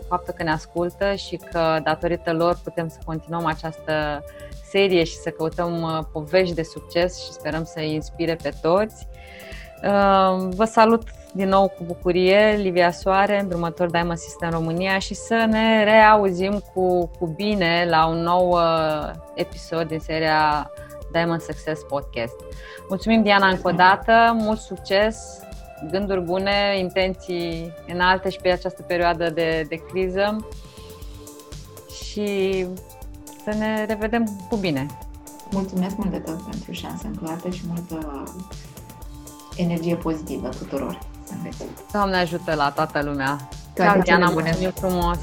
faptul 0.08 0.34
că 0.36 0.42
ne 0.42 0.50
ascultă 0.50 1.14
și 1.14 1.36
că 1.36 1.80
datorită 1.84 2.32
lor 2.32 2.58
putem 2.64 2.88
să 2.88 2.98
continuăm 3.04 3.44
această 3.46 4.24
serie 4.70 5.04
și 5.04 5.16
să 5.16 5.30
căutăm 5.30 5.82
uh, 5.82 5.98
povești 6.12 6.54
de 6.54 6.62
succes 6.62 7.24
și 7.24 7.32
sperăm 7.32 7.64
să 7.64 7.78
îi 7.78 7.94
inspire 7.94 8.34
pe 8.42 8.52
toți. 8.62 9.06
Vă 10.48 10.64
salut 10.64 11.02
din 11.32 11.48
nou 11.48 11.68
cu 11.68 11.84
bucurie, 11.84 12.56
Livia 12.56 12.90
Soare, 12.90 13.40
îndrumător 13.40 13.90
Diamond 13.90 14.18
System 14.18 14.50
România 14.50 14.98
și 14.98 15.14
să 15.14 15.46
ne 15.48 15.84
reauzim 15.84 16.62
cu, 16.74 17.10
cu 17.18 17.26
bine 17.26 17.86
la 17.88 18.06
un 18.06 18.22
nou 18.22 18.50
uh, 18.50 19.10
episod 19.34 19.88
din 19.88 19.98
seria 19.98 20.70
Diamond 21.12 21.40
Success 21.40 21.82
Podcast. 21.82 22.34
Mulțumim, 22.88 23.22
Diana, 23.22 23.48
încă 23.48 23.68
o 23.68 23.70
dată, 23.70 24.36
mult 24.38 24.60
succes, 24.60 25.40
gânduri 25.90 26.20
bune, 26.20 26.78
intenții 26.78 27.72
înalte 27.86 28.30
și 28.30 28.38
pe 28.42 28.48
această 28.48 28.82
perioadă 28.82 29.30
de, 29.30 29.66
de 29.68 29.76
criză 29.76 30.46
și 32.02 32.66
să 33.44 33.54
ne 33.58 33.84
revedem 33.84 34.24
cu 34.48 34.56
bine. 34.56 34.86
Mulțumesc 35.50 35.96
mult 35.96 36.10
de 36.10 36.18
tot 36.18 36.42
pentru 36.42 36.72
șansă 36.72 37.06
încă 37.06 37.50
și 37.50 37.62
multă 37.66 38.22
energie 39.56 39.96
pozitivă 39.96 40.48
tuturor. 40.48 41.07
Doamne 41.92 42.16
ajută 42.16 42.54
la 42.54 42.70
toată 42.70 43.02
lumea. 43.02 43.48
Toate 43.74 43.90
Ciao, 43.90 44.02
Diana, 44.02 44.30
mulțumim 44.30 44.70
frumos! 44.70 45.18